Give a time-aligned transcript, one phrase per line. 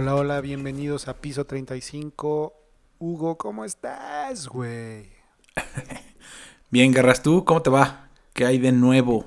[0.00, 2.52] Hola, hola, bienvenidos a Piso 35.
[3.00, 5.08] Hugo, ¿cómo estás, güey?
[6.70, 8.08] Bien, Garras, ¿tú cómo te va?
[8.32, 9.26] ¿Qué hay de nuevo?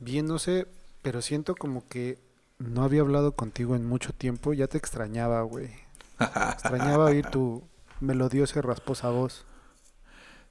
[0.00, 0.66] Bien, no sé,
[1.02, 2.18] pero siento como que
[2.58, 4.52] no había hablado contigo en mucho tiempo.
[4.54, 5.70] Ya te extrañaba, güey.
[6.18, 7.62] Extrañaba oír tu
[8.00, 9.44] melodiosa y rasposa voz.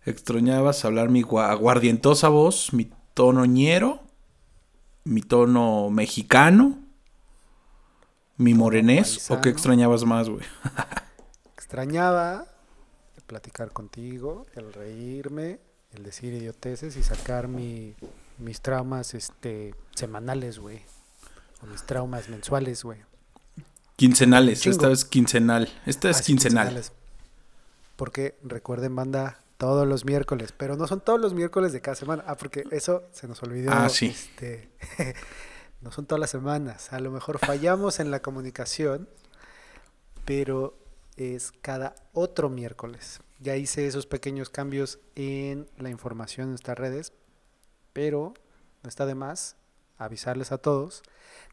[0.06, 4.00] Extrañabas hablar mi gua- aguardientosa voz, mi tono ñero,
[5.04, 6.80] mi tono mexicano,
[8.42, 10.44] mi morenés, ¿o qué extrañabas más, güey?
[11.54, 12.46] Extrañaba
[13.16, 15.60] el platicar contigo, el reírme,
[15.94, 17.96] el decir idioteces y sacar mi,
[18.38, 20.82] mis traumas este, semanales, güey.
[21.64, 23.00] O mis traumas mensuales, güey.
[23.96, 25.70] Quincenales, esta es quincenal.
[25.86, 26.68] Esta es Ah, quincenal.
[26.68, 26.92] quincenales.
[27.96, 32.24] Porque recuerden, banda, todos los miércoles, pero no son todos los miércoles de cada semana.
[32.26, 33.72] Ah, porque eso se nos olvidó.
[33.72, 34.08] Ah, sí.
[34.08, 34.72] este,
[35.82, 36.94] no son todas las semanas.
[36.94, 39.10] A lo mejor fallamos en la comunicación,
[40.26, 40.78] pero
[41.18, 43.22] es cada otro miércoles.
[43.40, 47.14] Ya hice esos pequeños cambios en la información en estas redes,
[47.94, 48.34] pero
[48.84, 49.56] no está de más
[49.98, 51.04] avisarles a todos.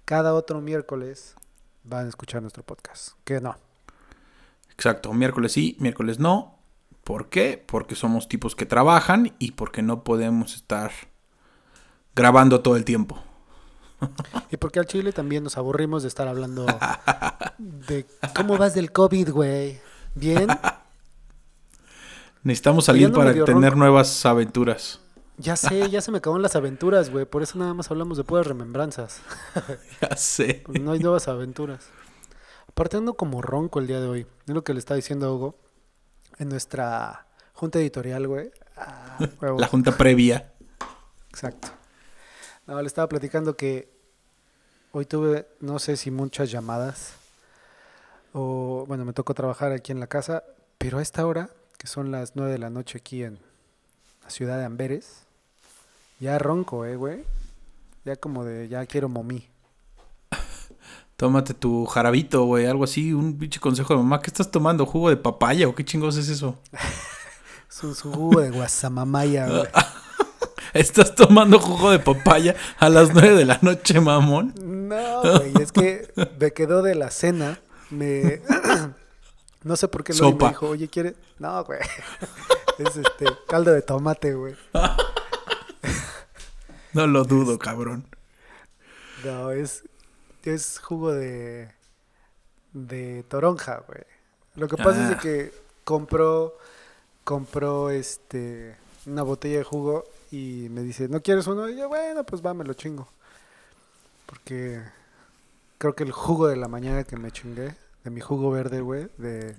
[0.05, 1.35] Cada otro miércoles
[1.85, 3.13] van a escuchar nuestro podcast.
[3.25, 3.57] Que no.
[4.71, 6.59] Exacto, miércoles sí, miércoles no.
[7.05, 7.63] ¿Por qué?
[7.67, 10.93] Porque somos tipos que trabajan y porque no podemos estar
[12.15, 13.23] grabando todo el tiempo.
[14.51, 16.67] Y porque al Chile también nos aburrimos de estar hablando
[17.59, 19.81] de cómo vas del COVID, güey.
[20.15, 20.49] ¿Bien?
[22.43, 23.77] Necesitamos salir para tener ronco.
[23.77, 25.01] nuevas aventuras.
[25.37, 27.25] Ya sé, ya se me acabaron las aventuras, güey.
[27.25, 29.21] Por eso nada más hablamos de puras remembranzas.
[30.01, 30.63] Ya sé.
[30.65, 31.89] Pues no hay nuevas aventuras.
[32.69, 34.27] Aparte ando como ronco el día de hoy.
[34.47, 35.57] Es lo que le estaba diciendo Hugo
[36.39, 38.51] en nuestra junta editorial, güey.
[38.77, 39.19] Ah.
[39.59, 40.53] La junta previa.
[41.31, 41.69] Exacto.
[42.69, 43.89] No, le estaba platicando que
[44.93, 47.15] hoy tuve, no sé si muchas llamadas
[48.35, 50.45] o, bueno, me tocó trabajar aquí en la casa,
[50.77, 51.49] pero a esta hora,
[51.79, 53.39] que son las nueve de la noche aquí en
[54.23, 55.23] la ciudad de Amberes,
[56.21, 57.25] ya ronco, eh, güey.
[58.05, 59.49] Ya como de, ya quiero momí.
[61.17, 64.21] Tómate tu jarabito, güey, algo así, un pinche consejo de mamá.
[64.21, 64.85] ¿Qué estás tomando?
[64.85, 66.59] ¿Jugo de papaya o qué chingos es eso?
[67.71, 69.69] Es un jugo de guasamamaya, güey.
[70.75, 74.55] ¿Estás tomando jugo de papaya a las nueve de la noche, mamón?
[74.89, 76.09] No, güey, es que
[76.39, 77.59] me quedó de la cena.
[77.91, 78.41] Me.
[79.63, 80.47] no sé por qué Sopa.
[80.47, 81.15] me dijo, oye, ¿quieres?
[81.39, 81.81] No, güey.
[82.79, 84.55] Es este caldo de tomate, güey.
[86.93, 88.07] No lo dudo, cabrón.
[89.25, 89.83] No, es,
[90.45, 91.73] es jugo de.
[92.73, 94.05] de toronja, güey.
[94.55, 95.19] Lo que pasa es de Ah.
[95.21, 95.53] que
[95.83, 96.57] compró.
[97.25, 98.77] compró este.
[99.07, 101.69] una botella de jugo y me dice, ¿no quieres uno?
[101.69, 103.09] Y yo, bueno, pues va, me lo chingo.
[104.27, 104.83] Porque
[105.79, 107.75] creo que el jugo de la mañana que me chingué,
[108.05, 109.55] de mi jugo verde, güey, de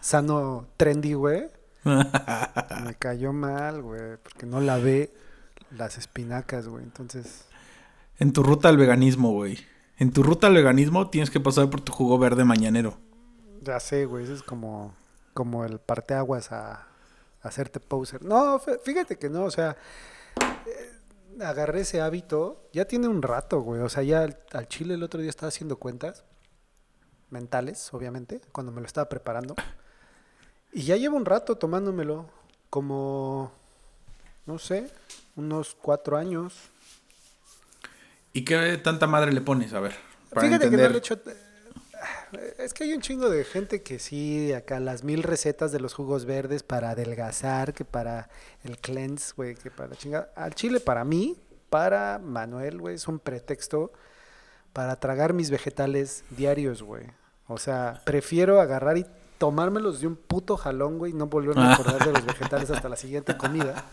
[0.00, 1.48] sano trendy, güey,
[1.84, 5.10] me cayó mal, güey, porque no lavé
[5.70, 6.84] las espinacas, güey.
[6.84, 7.46] Entonces,
[8.18, 9.58] En tu ruta al veganismo, güey.
[9.98, 12.98] En tu ruta al veganismo tienes que pasar por tu jugo verde mañanero.
[13.62, 14.94] ya sé, güey, eso es como,
[15.34, 16.89] como el parteaguas a, a
[17.42, 18.22] hacerte poser.
[18.24, 19.76] No, fí- fíjate que no, o sea,
[20.66, 23.80] eh, agarré ese hábito, ya tiene un rato, güey.
[23.80, 26.24] O sea, ya al, al chile el otro día estaba haciendo cuentas
[27.30, 29.54] mentales, obviamente, cuando me lo estaba preparando.
[30.72, 32.28] Y ya llevo un rato tomándomelo,
[32.68, 33.52] como,
[34.46, 34.90] no sé,
[35.36, 36.54] unos cuatro años.
[38.32, 39.72] ¿Y qué tanta madre le pones?
[39.74, 39.94] A ver,
[40.28, 41.18] para Fíjate que no le he hecho...
[42.58, 45.94] Es que hay un chingo de gente que sí, acá las mil recetas de los
[45.94, 48.28] jugos verdes para adelgazar, que para
[48.62, 50.32] el cleanse, güey, que para la chingada.
[50.36, 51.36] Al chile para mí,
[51.68, 53.92] para Manuel, güey, es un pretexto
[54.72, 57.04] para tragar mis vegetales diarios, güey.
[57.48, 59.06] O sea, prefiero agarrar y
[59.38, 62.88] tomármelos de un puto jalón, güey, y no volverme a acordar de los vegetales hasta
[62.88, 63.84] la siguiente comida.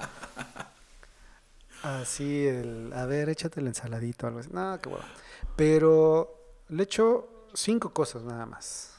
[1.81, 4.49] Así, el, a ver, échate la ensaladita o algo así.
[4.51, 5.05] No, qué bueno.
[5.55, 8.93] Pero le echo cinco cosas nada más.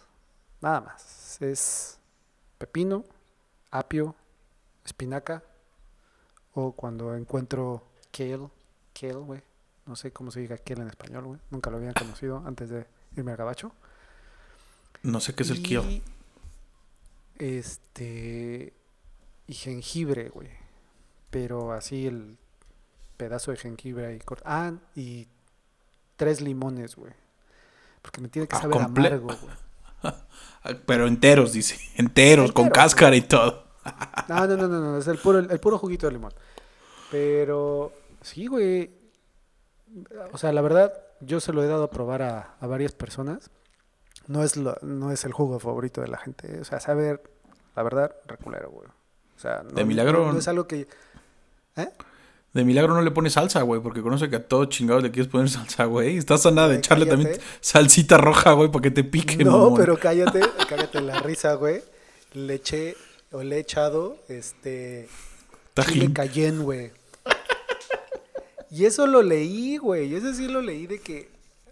[0.60, 1.40] Nada más.
[1.40, 1.98] Es
[2.58, 3.04] pepino,
[3.70, 4.14] apio,
[4.84, 5.42] espinaca.
[6.54, 8.48] O cuando encuentro kale,
[8.92, 9.42] kale, güey.
[9.86, 11.40] No sé cómo se diga kale en español, güey.
[11.50, 13.72] Nunca lo había conocido antes de irme al gabacho.
[15.02, 16.02] No sé qué es el kill.
[17.38, 18.72] Este.
[19.46, 20.50] Y jengibre, güey.
[21.30, 22.36] Pero así el
[23.16, 24.42] pedazo de jengibre ahí corto.
[24.46, 25.28] Ah, y
[26.16, 27.12] tres limones, güey.
[28.02, 29.38] Porque me tiene que Ah, saber amargo, güey.
[30.86, 31.78] Pero enteros, dice.
[31.96, 33.64] Enteros, con cáscara y todo.
[34.28, 36.32] No, no, no, no, no, es el puro, el puro juguito de limón.
[37.10, 38.90] Pero sí, güey.
[40.32, 43.50] O sea, la verdad, yo se lo he dado a probar a, a varias personas.
[44.26, 46.60] no es, lo, no es el jugo favorito de la gente.
[46.60, 47.22] O sea, saber,
[47.74, 48.88] la verdad, reculero, güey.
[48.88, 50.86] O sea, no, De milagro- no- no es algo que...
[51.76, 51.88] ¿Eh?
[52.54, 55.30] De milagro no le pones salsa, güey, porque conoce que a todo chingado le quieres
[55.30, 56.16] poner salsa, güey.
[56.16, 59.74] Estás a nada de echarle también salsita roja, güey, para que te pique, No, mamón.
[59.76, 61.82] pero cállate, cállate la risa, güey.
[62.32, 62.96] Le eché,
[63.32, 65.08] o le he echado, este...
[65.08, 66.12] Chile Tajín.
[66.14, 66.90] Cayenne, güey.
[68.70, 70.14] Y eso lo leí, güey.
[70.14, 71.30] Ese sí lo leí de que...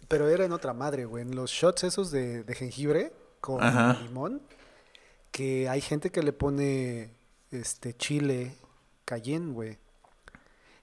[0.08, 1.22] Pero era en otra madre, güey.
[1.24, 3.98] En los shots esos de, de jengibre con Ajá.
[4.02, 4.40] limón.
[5.32, 7.10] Que hay gente que le pone
[7.50, 8.54] este chile
[9.04, 9.78] cayenne, güey.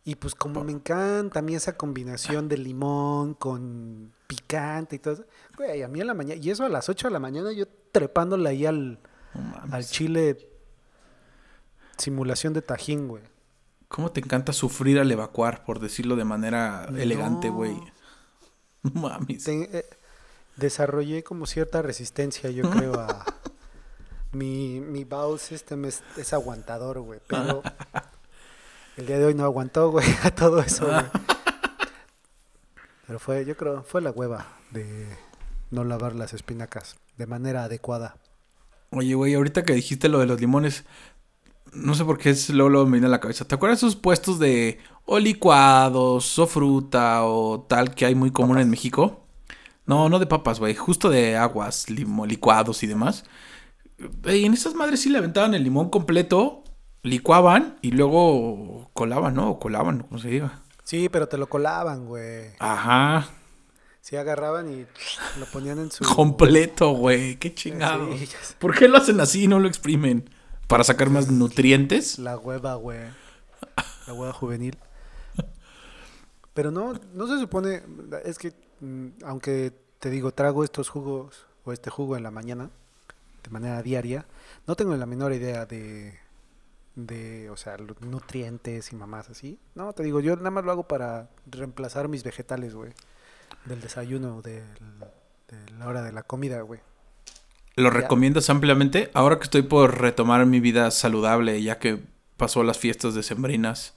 [0.06, 5.14] Y pues como me encanta a mí esa combinación de limón con picante y todo
[5.14, 5.26] eso.
[5.56, 6.42] Güey, a mí en la mañana...
[6.42, 9.00] Y eso a las 8 de la mañana yo trepándole ahí al,
[9.72, 10.38] al chile
[11.98, 13.24] simulación de tajín, güey.
[13.88, 17.80] ¿Cómo te encanta sufrir al evacuar, por decirlo de manera elegante, güey?
[18.82, 19.44] Mames.
[19.44, 19.86] Te- eh,
[20.58, 23.26] desarrollé como cierta resistencia, yo creo, a...
[24.34, 27.62] Mi, mi bowel system es, es aguantador, güey, pero
[28.98, 30.98] el día de hoy no aguantó, güey, a todo eso, güey.
[33.08, 35.08] Pero fue, yo creo, fue la hueva de
[35.72, 38.18] no lavar las espinacas de manera adecuada.
[38.92, 40.86] Oye, güey, ahorita que dijiste lo de los limones,
[41.74, 43.46] no sé por qué es luego, luego me viene a la cabeza.
[43.46, 48.32] ¿Te acuerdas de esos puestos de o licuados o fruta o tal que hay muy
[48.32, 49.26] común en México?
[49.86, 53.26] No, no de papas, güey, justo de aguas, limo, licuados y demás.
[54.24, 56.63] Ey, en esas madres sí le aventaban el limón completo,
[57.04, 59.52] licuaban y luego colaban, ¿no?
[59.52, 60.62] O colaban, como se diga.
[60.84, 62.52] Sí, pero te lo colaban, güey.
[62.60, 63.28] Ajá,
[64.04, 64.86] Sí, agarraban y
[65.40, 66.04] lo ponían en su...
[66.04, 68.16] completo, güey, qué chingado.
[68.18, 68.28] Sí.
[68.60, 70.30] ¿Por qué lo hacen así y no lo exprimen?
[70.68, 72.20] ¿Para sacar más nutrientes?
[72.20, 73.00] La hueva, güey.
[74.06, 74.78] La hueva juvenil.
[76.54, 77.82] Pero no, no se supone,
[78.26, 82.72] es que mm, aunque te digo, trago estos jugos o este jugo en la mañana
[83.42, 84.26] de manera diaria,
[84.68, 86.20] no tengo la menor idea de,
[86.96, 89.60] de, o sea, los nutrientes y mamás así.
[89.76, 92.92] No, te digo, yo nada más lo hago para reemplazar mis vegetales, güey,
[93.66, 94.64] del desayuno, del,
[95.48, 96.80] de la hora de la comida, güey.
[97.76, 97.98] ¿Lo Ya.
[98.02, 99.10] recomiendas ampliamente?
[99.14, 102.00] Ahora que estoy por retomar mi vida saludable, ya que
[102.38, 103.96] pasó las fiestas decembrinas.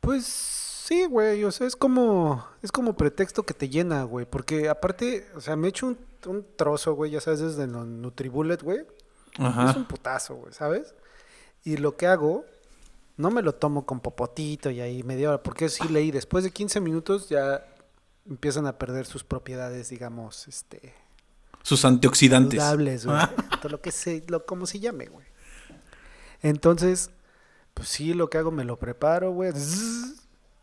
[0.00, 4.68] Pues sí, güey, o sea, es como, es como pretexto que te llena, güey, porque
[4.68, 8.80] aparte, o sea, me echo un, un trozo, güey, ya sabes, desde los Nutribullet, güey,
[9.68, 10.94] es un putazo, güey, ¿sabes?
[11.66, 12.44] Y lo que hago,
[13.16, 16.52] no me lo tomo con popotito y ahí media hora, porque sí leí, después de
[16.52, 17.66] 15 minutos ya
[18.24, 20.94] empiezan a perder sus propiedades, digamos, este,
[21.64, 22.60] Sus antioxidantes.
[22.60, 23.34] saludables, güey, Ah.
[23.60, 25.26] todo lo que se, lo, como se llame, güey.
[26.40, 27.10] Entonces,
[27.74, 29.52] pues sí, lo que hago, me lo preparo, güey,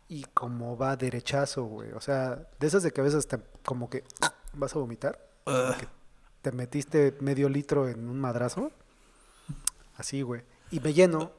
[0.08, 3.90] y como va derechazo, güey, o sea, de esas de que a veces te, como
[3.90, 4.04] que
[4.54, 5.76] vas a vomitar, Ugh.
[6.40, 8.70] te metiste medio litro en un madrazo,
[9.96, 10.42] así, güey,
[10.76, 11.32] y me lleno,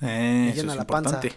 [0.00, 1.10] Eh, eso llena es la panza.
[1.16, 1.36] importante.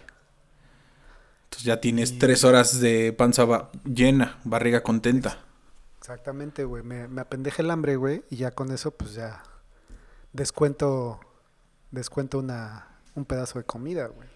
[1.44, 5.38] Entonces ya tienes Y- tres horas de panza ba- llena, barriga contenta.
[5.98, 6.82] Exactamente, güey.
[6.82, 8.22] Me, me apendeja el hambre, güey.
[8.30, 9.42] Y ya con eso, pues ya
[10.32, 11.20] descuento,
[11.90, 14.28] descuento una, un pedazo de comida, güey.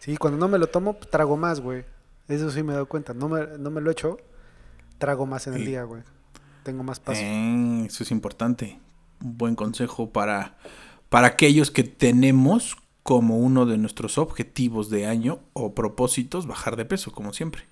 [0.00, 1.84] Sí, cuando no me lo tomo, pues, trago más, güey.
[2.28, 3.14] Eso sí me he dado cuenta.
[3.14, 4.18] No me, no me lo echo,
[4.98, 6.02] trago más en el día, güey.
[6.64, 7.20] Tengo más paso.
[7.22, 8.80] Eh, eso es importante.
[9.20, 10.56] Un buen consejo para,
[11.08, 16.84] para aquellos que tenemos como uno de nuestros objetivos de año o propósitos bajar de
[16.84, 17.62] peso, como siempre.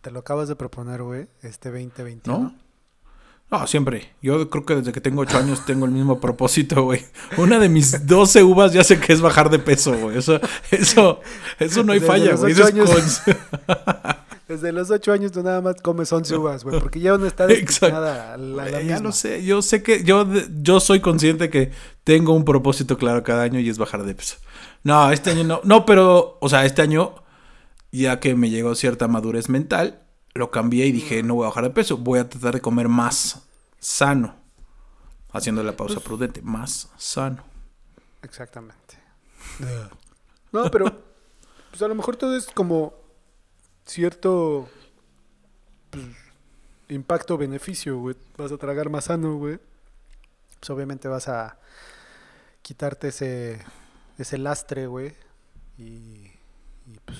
[0.00, 2.38] Te lo acabas de proponer, güey, este 2021.
[2.38, 2.54] ¿No?
[3.50, 4.12] No, siempre.
[4.22, 7.04] Yo creo que desde que tengo ocho años tengo el mismo propósito, güey.
[7.36, 10.16] Una de mis 12 uvas ya sé que es bajar de peso, güey.
[10.16, 10.40] Eso,
[10.70, 11.20] eso,
[11.58, 12.52] eso no hay Desde falla, güey.
[12.52, 13.22] Eso es años.
[14.50, 16.80] Desde los ocho años tú nada más comes 11 uvas, güey.
[16.80, 19.44] Porque ya no está destinada a la, la ya lo sé.
[19.44, 20.26] Yo sé que yo,
[20.60, 21.70] yo soy consciente que
[22.02, 24.38] tengo un propósito claro cada año y es bajar de peso.
[24.82, 25.60] No, este año no.
[25.62, 27.14] No, pero, o sea, este año,
[27.92, 30.02] ya que me llegó cierta madurez mental,
[30.34, 31.96] lo cambié y dije, no voy a bajar de peso.
[31.96, 33.42] Voy a tratar de comer más
[33.78, 34.34] sano.
[35.30, 36.42] Haciendo la pausa Pues- prudente.
[36.42, 37.44] Más sano.
[38.22, 38.98] Exactamente.
[40.52, 40.86] No, pero
[41.70, 42.92] pues a lo mejor todo es como
[43.84, 44.68] cierto
[45.90, 46.04] pues,
[46.88, 48.16] impacto-beneficio, güey.
[48.36, 49.58] Vas a tragar más sano, güey.
[50.58, 51.58] Pues obviamente vas a
[52.62, 53.60] quitarte ese,
[54.18, 55.12] ese lastre, güey.
[55.78, 56.30] Y,
[56.86, 57.18] y, pues...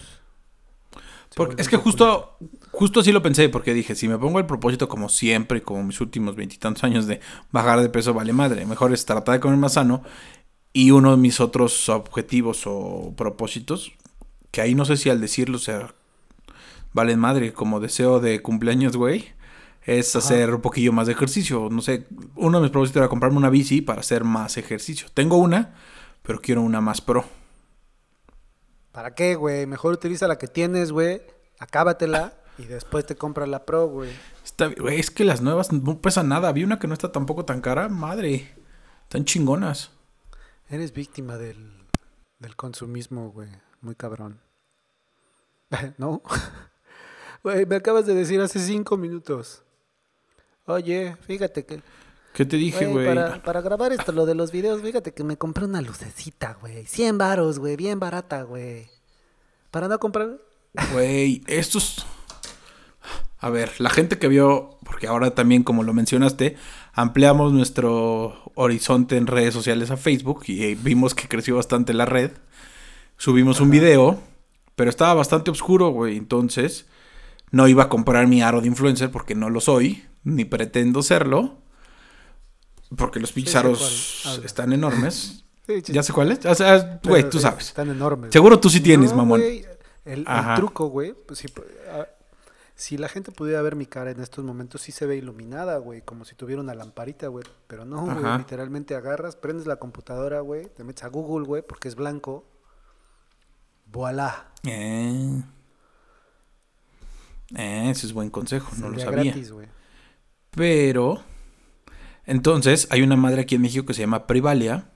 [1.31, 2.37] se Porque es que justo,
[2.71, 6.01] justo así lo pensé, porque dije, si me pongo el propósito como siempre, como mis
[6.01, 8.67] últimos veintitantos años de bajar de peso, vale madre.
[8.67, 10.03] Mejor es tratar de comer más sano.
[10.73, 13.93] Y uno de mis otros objetivos o propósitos,
[14.53, 15.95] que ahí no sé si al decirlo, o sea,
[16.93, 19.33] valen madre, como deseo de cumpleaños, güey,
[19.83, 21.69] es hacer un poquillo más de ejercicio.
[21.71, 22.07] No sé,
[22.37, 25.09] uno de mis propósitos era comprarme una bici para hacer más ejercicio.
[25.15, 25.75] Tengo una,
[26.23, 27.25] pero quiero una más pro.
[28.93, 29.67] ¿Para qué, güey?
[29.67, 31.23] Mejor utiliza la que tienes, güey.
[31.59, 34.11] Acábatela y después te compras la pro, güey.
[34.45, 36.53] Está, güey, es que las nuevas no pesan nada.
[36.53, 37.89] Vi una que no está tampoco tan cara.
[37.89, 38.55] Madre,
[39.05, 39.93] están chingonas.
[40.69, 41.87] Eres víctima del,
[42.39, 43.49] del consumismo, güey.
[43.81, 44.41] Muy cabrón.
[45.99, 46.23] ¿No?
[47.43, 49.63] Güey, me acabas de decir hace cinco minutos.
[50.67, 51.81] Oye, fíjate que...
[52.35, 53.07] ¿Qué te dije, güey?
[53.07, 56.87] Para, para grabar esto, lo de los videos, fíjate que me compré una lucecita, güey.
[56.87, 57.77] 100 varos, güey.
[57.77, 58.89] Bien barata, güey.
[59.71, 60.39] Para no comprar...
[60.93, 62.07] Güey, estos...
[63.39, 66.57] A ver, la gente que vio, porque ahora también, como lo mencionaste,
[66.93, 72.33] ampliamos nuestro horizonte en redes sociales a Facebook y vimos que creció bastante la red.
[73.17, 74.21] Subimos un video,
[74.77, 76.19] pero estaba bastante oscuro, güey.
[76.19, 76.87] Entonces,
[77.51, 81.59] no iba a comprar mi aro de influencer porque no lo soy, ni pretendo serlo.
[82.97, 85.45] Porque los pinches Sí, aros están enormes.
[85.67, 86.45] Sí, sí, ¿Ya sé cuáles?
[86.47, 87.69] O sea, güey, tú sabes.
[87.69, 88.33] Están enormes.
[88.33, 89.41] Seguro tú sí tienes, No, mamón.
[90.05, 90.27] El,
[90.57, 91.47] truco, güey, pues si,
[91.93, 92.09] a-
[92.75, 96.03] si la gente pudiera ver mi cara en estos momentos, sí se ve iluminada, güey,
[96.03, 97.45] como si tuviera una lamparita, güey.
[97.69, 101.87] Pero no, güey, literalmente agarras, prendes la computadora, güey, te metes a Google, güey, porque
[101.87, 102.45] es blanco.
[103.93, 104.49] Voilà.
[104.65, 105.43] Eh.
[107.57, 109.33] Eh, ese es buen consejo, no lo sabía.
[109.33, 109.53] gratis.
[110.51, 111.23] Pero,
[112.25, 114.91] entonces, hay una madre aquí en México que se llama Privalia.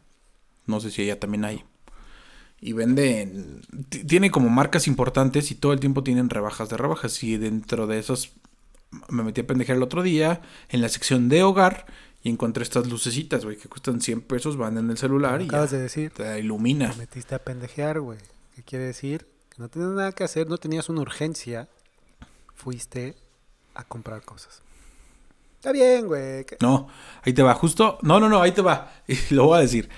[0.67, 1.65] No sé si ella también hay.
[2.61, 3.61] Y venden.
[4.07, 7.23] Tiene como marcas importantes y todo el tiempo tienen rebajas de rebajas.
[7.23, 8.33] Y dentro de esas.
[9.09, 11.85] Me metí a pendejear el otro día en la sección de hogar
[12.23, 15.73] y encontré estas lucecitas, güey, que cuestan 100 pesos, van en el celular y Acabas
[15.73, 16.93] ya de decir, te ilumina.
[16.93, 18.19] te metiste a pendejear, güey.
[18.55, 19.27] ¿Qué quiere decir?
[19.51, 21.69] Que no tenías nada que hacer, no tenías una urgencia.
[22.65, 23.15] Fuiste
[23.75, 24.63] a comprar cosas.
[25.57, 26.47] Está bien, güey.
[26.61, 26.89] No,
[27.23, 27.99] ahí te va, justo.
[28.01, 28.91] No, no, no, ahí te va.
[29.07, 29.91] Y lo voy a decir.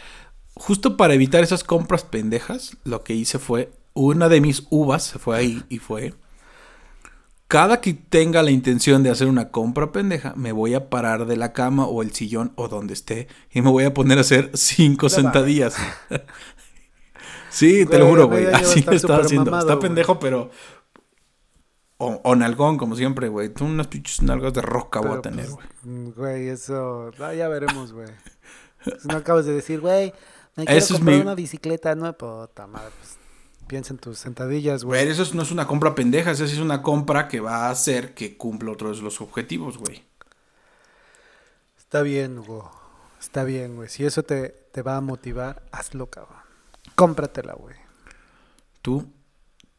[0.55, 3.71] Justo para evitar esas compras pendejas, lo que hice fue.
[3.95, 6.13] Una de mis uvas se fue ahí y fue.
[7.47, 11.37] Cada que tenga la intención de hacer una compra pendeja, me voy a parar de
[11.37, 14.51] la cama o el sillón o donde esté y me voy a poner a hacer
[14.55, 15.77] cinco No sentadillas.
[17.51, 19.51] sí, te lo juro, güey, Así lo estaba haciendo.
[19.51, 19.89] mamado, Está güey.
[19.89, 20.51] pendejo, pero.
[21.99, 23.49] O, o nalgón, como siempre, güey.
[23.49, 25.67] Tú unas pinches nalgas de roca voy a tener, pues, güey.
[25.97, 27.11] mm, Güey, eso.
[27.21, 28.09] ah, ya veremos, güey.
[29.01, 30.13] Si no acabas de decir, güey,
[30.57, 32.91] me quiero Eso comprar mi- una bicicleta, no, puta madre.
[32.99, 33.17] Pues,
[33.67, 35.01] piensa en tus sentadillas, güey.
[35.03, 37.71] Güey, eso es- no es una compra pendeja, sí es una compra que va a
[37.71, 40.05] hacer que cumpla otros los objetivos, güey.
[41.79, 42.71] Está bien, Hugo.
[43.21, 43.89] Está bien, güey.
[43.89, 46.37] Si eso te, te va a motivar, hazlo, cabrón.
[46.95, 47.75] Cómpratela, güey.
[48.83, 49.11] ¿Tú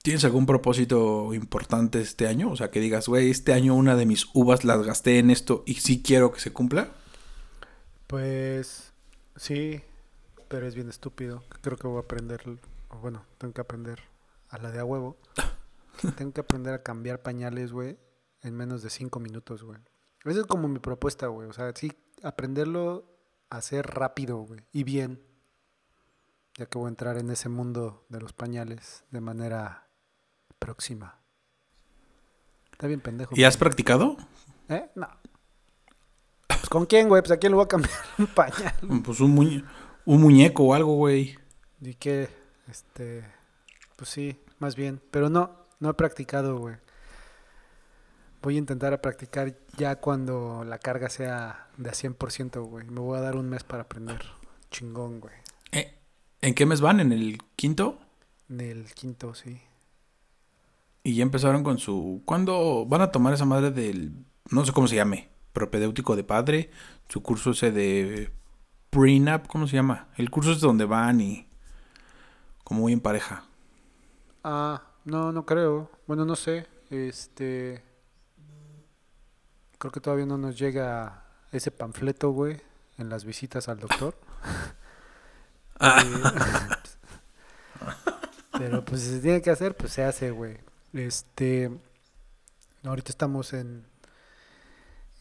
[0.08, 2.50] tienes algún propósito importante este año?
[2.50, 5.64] O sea, que digas, güey, este año una de mis uvas las gasté en esto
[5.66, 6.94] y sí quiero que se cumpla.
[8.08, 8.94] Pues
[9.36, 9.82] sí,
[10.48, 11.44] pero es bien estúpido.
[11.60, 12.42] Creo que voy a aprender,
[13.02, 14.00] bueno, tengo que aprender
[14.48, 15.18] a la de a huevo.
[16.16, 17.98] tengo que aprender a cambiar pañales, güey,
[18.44, 19.82] en menos de cinco minutos, güey.
[20.24, 21.50] Esa es como mi propuesta, güey.
[21.50, 21.92] O sea, sí,
[22.24, 23.14] aprenderlo
[23.50, 25.22] a hacer rápido, güey, y bien.
[26.56, 29.87] Ya que voy a entrar en ese mundo de los pañales de manera
[30.60, 31.20] próxima.
[32.72, 33.34] Está bien pendejo.
[33.36, 34.18] ¿Y has practicado?
[34.70, 34.90] ¿Eh?
[34.96, 35.08] No.
[36.48, 37.22] Pues con quién, güey?
[37.22, 38.74] Pues a quién le voy a cambiar un pañal.
[39.04, 39.66] Pues un, muñe-
[40.06, 41.38] un muñeco o algo, güey.
[41.82, 42.30] Y que,
[42.68, 43.24] este,
[43.96, 45.02] pues sí, más bien.
[45.12, 46.76] Pero no, no he practicado, güey.
[48.42, 52.86] Voy a intentar a practicar ya cuando la carga sea de a 100%, güey.
[52.88, 54.22] Me voy a dar un mes para aprender.
[54.70, 55.34] Chingón, güey.
[55.72, 55.98] Eh,
[56.42, 57.00] ¿En qué mes van?
[57.00, 58.00] ¿En el quinto?
[58.48, 59.60] Del quinto, sí.
[61.08, 62.22] Y ya empezaron con su...
[62.26, 64.26] ¿Cuándo van a tomar esa madre del...
[64.52, 65.30] No sé cómo se llame.
[65.54, 66.70] Propedéutico de padre.
[67.08, 68.30] Su curso ese de...
[68.90, 70.10] Prenup, ¿cómo se llama?
[70.18, 71.48] El curso es donde van y...
[72.66, 73.46] Como muy en pareja.
[74.44, 75.90] Ah, no, no creo.
[76.08, 76.68] Bueno, no sé.
[76.90, 77.82] Este.
[79.78, 81.24] Creo que todavía no nos llega
[81.54, 82.60] ese panfleto, güey,
[82.98, 84.20] en las visitas al doctor.
[85.80, 85.86] Eh,
[88.58, 90.58] Pero pues si se tiene que hacer, pues se hace, güey.
[91.00, 91.72] Este.
[92.84, 93.86] Ahorita estamos en.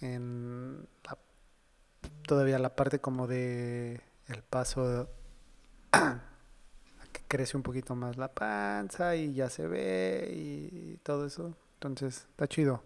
[0.00, 0.86] En.
[1.04, 1.18] la-
[2.26, 4.00] todavía la parte como de.
[4.28, 5.08] El paso.
[5.92, 6.20] a
[7.12, 11.56] que crece un poquito más la panza y ya se ve y todo eso.
[11.74, 12.82] Entonces, está chido.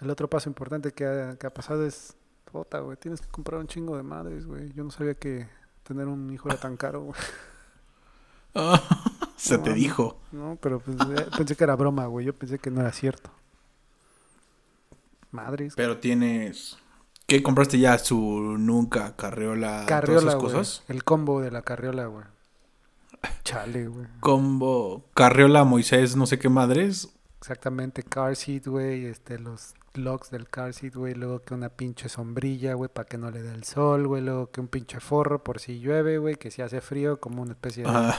[0.00, 2.16] El otro paso importante que ha, pasado es.
[2.50, 4.72] Puta, güey, tienes que comprar un chingo de madres, güey.
[4.72, 5.48] Yo no sabía que
[5.84, 7.20] tener un hijo era tan caro, güey.
[9.40, 10.18] Se No, te dijo.
[10.32, 12.26] No, pero pues, eh, pensé que era broma, güey.
[12.26, 13.30] Yo pensé que no era cierto.
[15.30, 15.72] madres.
[15.76, 16.76] Pero tienes.
[17.26, 17.96] ¿Qué compraste ya?
[17.98, 18.18] Su
[18.58, 20.52] nunca, carriola, Carriola, todas esas güey.
[20.52, 20.82] cosas.
[20.88, 22.24] El combo de la carriola, güey.
[23.44, 24.06] Chale, güey.
[24.20, 27.08] Combo, carriola, Moisés, no sé qué madres.
[27.38, 32.10] Exactamente, car seat, güey, este, los locks del car seat, güey, luego que una pinche
[32.10, 35.42] sombrilla, güey, para que no le dé el sol, güey, luego que un pinche forro
[35.42, 37.90] por si llueve, güey, que si hace frío, como una especie de...
[37.90, 38.18] Ah,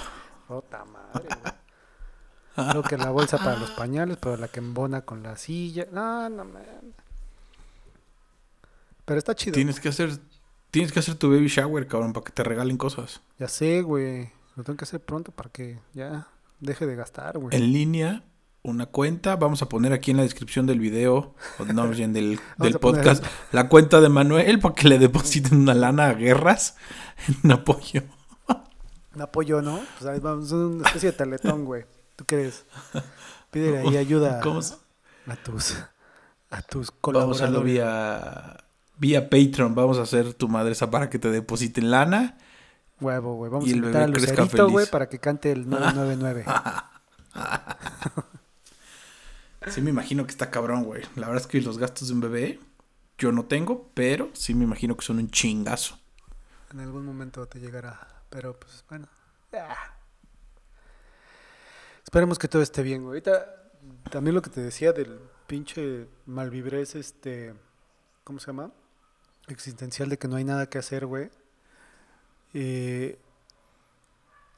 [0.60, 1.54] Puta madre, güey.
[2.74, 5.88] Luego que la bolsa para los pañales, pero la que embona con la silla.
[5.92, 6.64] No, no, man.
[9.06, 9.54] Pero está chido.
[9.54, 10.18] tienes que hacer.
[10.70, 13.22] Tienes que hacer tu baby shower, cabrón, para que te regalen cosas.
[13.40, 14.30] Ya sé, güey.
[14.56, 16.28] Lo tengo que hacer pronto para que ya
[16.60, 17.56] deje de gastar, güey.
[17.56, 18.24] En línea,
[18.64, 19.36] una cuenta.
[19.36, 22.80] Vamos a poner aquí en la descripción del video, o no, bien del, del a
[22.80, 26.76] poner- podcast, la cuenta de Manuel para que le depositen una lana a guerras
[27.44, 28.04] en apoyo.
[29.16, 29.80] Un apoyo, ¿no?
[30.00, 31.86] Pues vamos, una especie de teletón, güey.
[32.16, 32.64] ¿Tú crees?
[33.52, 34.76] Pídele ahí ayuda ¿Cómo se-
[35.28, 35.76] a tus
[36.50, 37.64] a tus Vamos a hacerlo colaboradores.
[37.74, 38.58] vía,
[38.98, 39.76] vía Patreon.
[39.76, 42.38] Vamos a hacer tu madre esa para que te depositen lana.
[43.00, 43.52] Huevo, güey.
[43.52, 46.46] Vamos Y a invitar a Lucerito, güey, para que cante el 999.
[49.68, 51.04] Sí me imagino que está cabrón, güey.
[51.16, 52.60] La verdad es que los gastos de un bebé
[53.20, 56.00] yo no tengo, pero sí me imagino que son un chingazo.
[56.74, 58.21] En algún momento te llegará.
[58.32, 59.08] Pero pues bueno.
[59.54, 59.94] Ah.
[62.04, 63.12] Esperemos que todo esté bien, güey.
[63.20, 63.70] Ahorita
[64.10, 67.54] también lo que te decía del pinche malvibrés, este.
[68.24, 68.72] ¿Cómo se llama?
[69.48, 71.30] Existencial de que no hay nada que hacer, güey.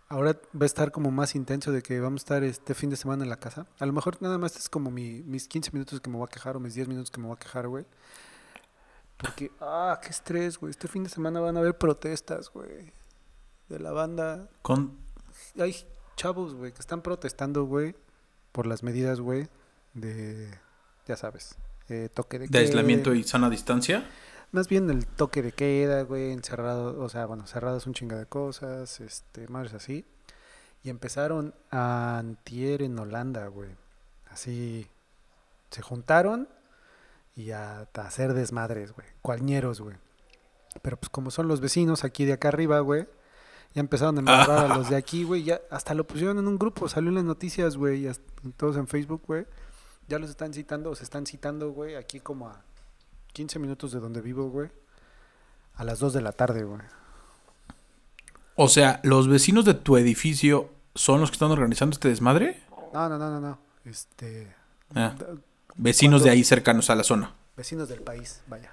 [0.10, 2.96] Ahora va a estar como más intenso de que vamos a estar este fin de
[2.96, 3.66] semana en la casa.
[3.80, 6.32] A lo mejor nada más es como mi- mis 15 minutos que me voy a
[6.32, 7.86] quejar o mis 10 minutos que me voy a quejar, güey.
[9.18, 10.70] Porque, ah, qué estrés, güey.
[10.72, 12.92] Este fin de semana van a haber protestas, güey.
[13.74, 14.48] De la banda.
[14.62, 15.00] Con
[15.60, 15.76] Hay
[16.16, 17.96] chavos, güey, que están protestando, güey,
[18.52, 19.48] por las medidas, güey,
[19.96, 20.48] de,
[21.08, 21.56] ya sabes,
[21.90, 24.08] eh, toque de, de aislamiento y sana distancia.
[24.52, 28.28] Más bien el toque de queda, güey, encerrado, o sea, bueno, cerradas un chinga de
[28.28, 30.06] cosas, este, más así.
[30.84, 33.72] Y empezaron a antier en Holanda, güey.
[34.30, 34.88] Así,
[35.72, 36.48] se juntaron
[37.36, 39.08] y a, a hacer desmadres, güey.
[39.24, 39.98] Cualñeros, güey.
[40.84, 43.08] Pero pues como son los vecinos aquí de acá arriba, güey,
[43.74, 45.44] ya empezaron a embarrar a los de aquí, güey.
[45.44, 48.12] Ya hasta lo pusieron en un grupo, salió en las noticias, güey, y
[48.56, 49.46] todos en Facebook, güey.
[50.08, 52.62] Ya los están citando, o se están citando, güey, aquí como a
[53.34, 54.70] 15 minutos de donde vivo, güey.
[55.76, 56.82] A las 2 de la tarde, güey.
[58.56, 62.62] O sea, los vecinos de tu edificio son los que están organizando este desmadre.
[62.94, 63.58] No, no, no, no, no.
[63.86, 64.56] Este.
[64.94, 65.16] Ah,
[65.76, 66.26] vecinos ¿Cuándo?
[66.26, 67.34] de ahí cercanos a la zona.
[67.58, 68.72] Vecinos del país, vaya.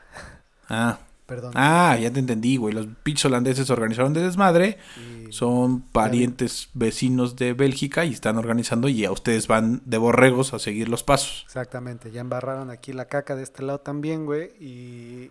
[0.68, 0.98] Ah,
[1.30, 1.52] Perdón.
[1.54, 2.74] ah ya te entendí, güey.
[2.74, 4.78] Los pinches holandeses organizaron de desmadre.
[4.98, 10.52] Y- Son parientes vecinos de Bélgica y están organizando y a ustedes van de borregos
[10.52, 11.44] a seguir los pasos.
[11.46, 14.50] Exactamente, ya embarraron aquí la caca de este lado también, güey.
[14.60, 15.30] Y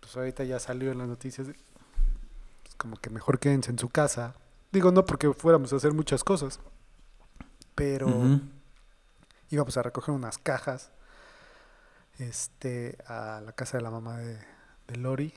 [0.00, 1.46] pues ahorita ya salió en las noticias.
[1.48, 4.34] pues, como que mejor quédense en su casa.
[4.72, 6.58] Digo, no porque fuéramos a hacer muchas cosas.
[7.74, 8.40] Pero
[9.50, 10.90] íbamos a recoger unas cajas
[12.18, 14.38] este a la casa de la mamá de,
[14.86, 15.32] de Lori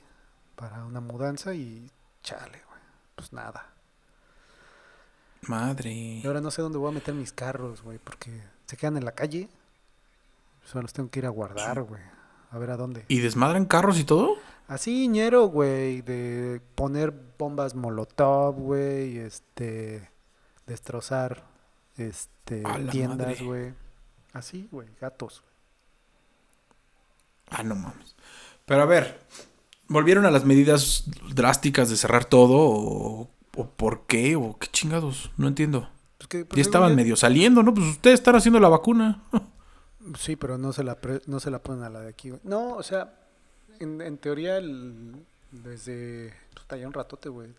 [0.55, 1.89] para una mudanza y
[2.23, 2.81] chale, güey.
[3.15, 3.67] Pues nada.
[5.47, 5.91] Madre.
[5.91, 9.05] Y ahora no sé dónde voy a meter mis carros, güey, porque se quedan en
[9.05, 9.49] la calle.
[10.65, 12.01] Solo los tengo que ir a guardar, güey.
[12.51, 13.05] A ver a dónde.
[13.07, 14.35] ¿Y desmadran carros y todo?
[14.67, 20.09] Así, ñero, güey, de poner bombas molotov, güey, este,
[20.67, 21.43] destrozar,
[21.97, 23.73] este, tiendas, güey.
[24.33, 25.43] Así, güey, gatos.
[27.49, 28.15] Ah, no mames.
[28.69, 29.19] Pero a ver,
[29.89, 31.03] ¿volvieron a las medidas
[31.33, 35.31] drásticas de cerrar todo o, o por qué o qué chingados?
[35.35, 35.89] No entiendo.
[36.19, 37.73] Pues que, pues, Ya estaban medio saliendo, ¿no?
[37.73, 39.21] Pues ustedes están haciendo la vacuna.
[40.17, 42.41] Sí, pero no se la pre- no se la ponen a la de aquí, güey.
[42.43, 43.13] No, o sea,
[43.79, 45.13] en, en teoría el,
[45.51, 47.49] desde puta, ya un ratote, güey.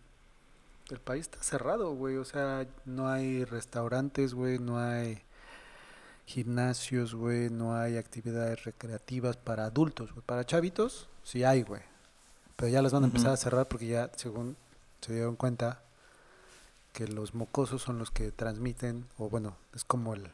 [0.90, 2.16] El país está cerrado, güey.
[2.16, 5.20] O sea, no hay restaurantes, güey, no hay
[6.30, 10.24] gimnasios, güey, no hay actividades recreativas para adultos, güey.
[10.24, 11.82] Para chavitos, sí hay, güey.
[12.56, 14.56] Pero ya las van a empezar a cerrar porque ya, según
[15.00, 15.82] se dieron cuenta,
[16.92, 20.30] que los mocosos son los que transmiten, o bueno, es como el,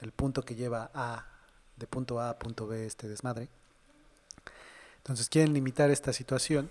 [0.00, 1.26] el punto que lleva a,
[1.76, 3.48] de punto A a punto B este desmadre.
[4.98, 6.70] Entonces quieren limitar esta situación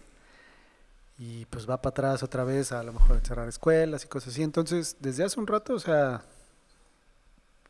[1.18, 4.44] y pues va para atrás otra vez a lo mejor cerrar escuelas y cosas así.
[4.44, 6.24] Entonces, desde hace un rato, o sea,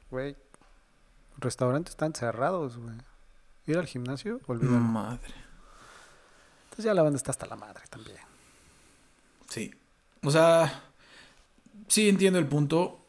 [0.09, 0.35] güey,
[1.37, 2.97] restaurantes están cerrados, güey.
[3.67, 4.79] Ir al gimnasio, olvídalo.
[4.79, 5.33] Madre.
[6.65, 8.17] Entonces ya la banda está hasta la madre también.
[9.49, 9.73] Sí.
[10.23, 10.83] O sea,
[11.87, 13.01] sí entiendo el punto.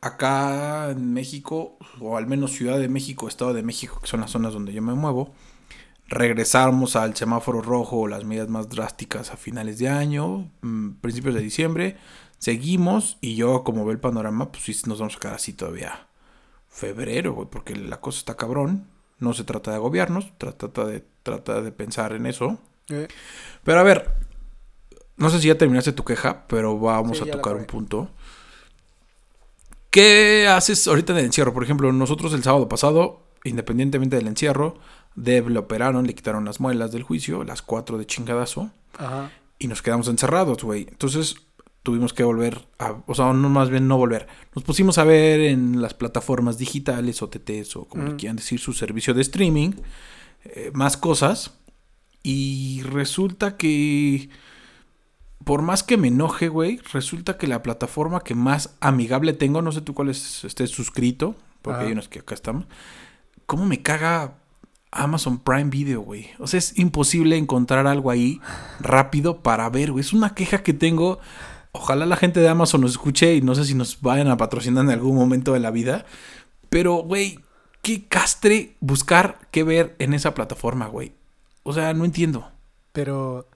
[0.00, 4.30] Acá en México, o al menos Ciudad de México, Estado de México, que son las
[4.30, 5.34] zonas donde yo me muevo,
[6.06, 11.40] regresamos al semáforo rojo las medidas más drásticas a finales de año, mm, principios de
[11.40, 11.96] diciembre.
[12.38, 16.07] Seguimos y yo, como ve el panorama, pues sí nos vamos a quedar así todavía
[16.68, 18.86] febrero, güey, porque la cosa está cabrón.
[19.18, 22.58] No se trata de agobiarnos, trata de, trata de pensar en eso.
[22.88, 23.08] Eh,
[23.64, 24.14] Pero a ver,
[25.16, 28.10] no sé si ya terminaste tu queja, pero vamos Sí, a tocar un punto.
[29.90, 31.54] ¿Qué haces ahorita en el encierro?
[31.54, 34.78] Por ejemplo, nosotros el sábado pasado, independientemente del encierro,
[35.16, 39.30] Deb le operaron, le quitaron las muelas del juicio, las cuatro de chingadazo, Ajá.
[39.58, 40.86] y nos quedamos encerrados, güey.
[40.90, 41.36] Entonces
[41.88, 44.26] tuvimos que volver a, o sea, no más bien no volver.
[44.54, 48.74] Nos pusimos a ver en las plataformas digitales, OTTs o como le quieran decir, su
[48.74, 49.70] servicio de streaming,
[50.44, 51.54] eh, más cosas.
[52.22, 54.28] Y resulta que,
[55.44, 59.72] por más que me enoje, güey, resulta que la plataforma que más amigable tengo, no
[59.72, 61.86] sé tú cuál es, estés suscrito, porque Ajá.
[61.86, 62.66] hay unos que acá estamos,
[63.46, 64.34] ¿cómo me caga
[64.90, 66.28] Amazon Prime Video, güey?
[66.38, 68.42] O sea, es imposible encontrar algo ahí
[68.78, 70.02] rápido para ver, güey.
[70.02, 71.18] Es una queja que tengo.
[71.80, 74.84] Ojalá la gente de Amazon nos escuche y no sé si nos vayan a patrocinar
[74.84, 76.06] en algún momento de la vida.
[76.70, 77.38] Pero, güey,
[77.82, 81.12] qué castre buscar qué ver en esa plataforma, güey.
[81.62, 82.50] O sea, no entiendo.
[82.92, 83.48] Pero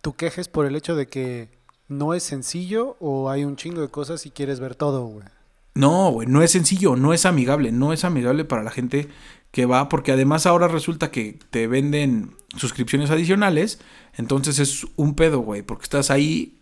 [0.00, 1.50] tu quejes por el hecho de que
[1.86, 5.26] no es sencillo o hay un chingo de cosas y quieres ver todo, güey.
[5.74, 9.08] No, güey, no es sencillo, no es amigable, no es amigable para la gente
[9.50, 13.80] que va, porque además ahora resulta que te venden suscripciones adicionales,
[14.14, 16.55] entonces es un pedo, güey, porque estás ahí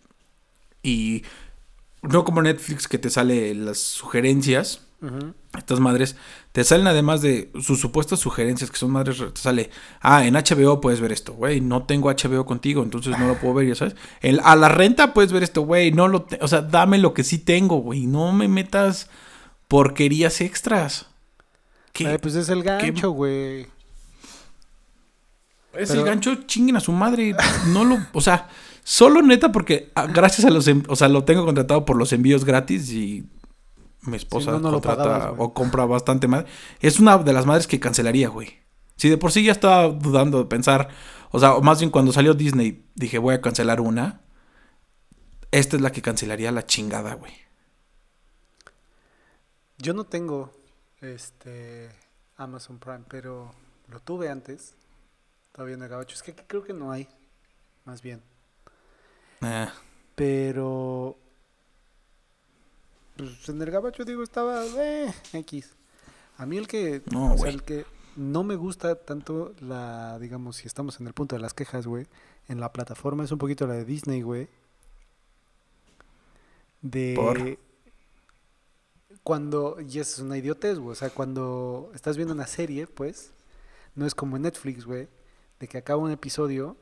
[0.85, 1.23] y
[2.01, 4.81] no como Netflix que te sale las sugerencias,
[5.57, 6.15] estas madres
[6.51, 9.69] te salen además de sus supuestas sugerencias que son madres te sale
[10.01, 13.53] ah en HBO puedes ver esto güey no tengo HBO contigo entonces no lo puedo
[13.53, 16.61] ver ya sabes El- a la renta puedes ver esto güey no lo o sea
[16.61, 19.07] dame lo que sí tengo güey no me metas
[19.67, 21.05] porquerías extras
[21.93, 22.07] ¿Qué?
[22.07, 23.67] Ay, pues es el gancho, güey.
[25.73, 27.35] es pero- el gancho chinguen a su madre
[27.67, 28.47] no lo o sea
[28.85, 32.45] solo neta porque ah, gracias a los o sea lo tengo contratado por los envíos
[32.45, 33.27] gratis y
[34.03, 36.45] mi esposa no, no lo contrata pagabas, o compra bastante más.
[36.79, 38.59] Es una de las madres que cancelaría, güey.
[38.95, 40.89] Si de por sí ya estaba dudando de pensar,
[41.31, 44.21] o sea, más bien cuando salió Disney, dije voy a cancelar una.
[45.51, 47.33] Esta es la que cancelaría la chingada, güey.
[49.79, 50.51] Yo no tengo
[51.01, 51.89] este
[52.37, 53.51] Amazon Prime, pero
[53.87, 54.75] lo tuve antes.
[55.51, 56.15] Todavía en el gabacho.
[56.15, 57.07] Es que creo que no hay.
[57.85, 58.21] Más bien.
[59.41, 59.67] Eh,
[60.15, 61.17] Pero.
[63.17, 64.65] Pues en el gabacho, digo, estaba.
[64.65, 65.73] Eh, X.
[66.37, 67.01] A mí el que.
[67.11, 70.19] No, o sea, el que no me gusta tanto la.
[70.19, 72.07] Digamos, si estamos en el punto de las quejas, güey.
[72.47, 74.47] En la plataforma es un poquito la de Disney, güey.
[76.81, 77.13] De.
[77.15, 77.57] ¿Por?
[79.23, 79.77] Cuando.
[79.81, 80.91] Y eso es una idiotez, güey.
[80.91, 83.31] O sea, cuando estás viendo una serie, pues.
[83.95, 85.07] No es como en Netflix, güey.
[85.59, 86.75] De que acaba un episodio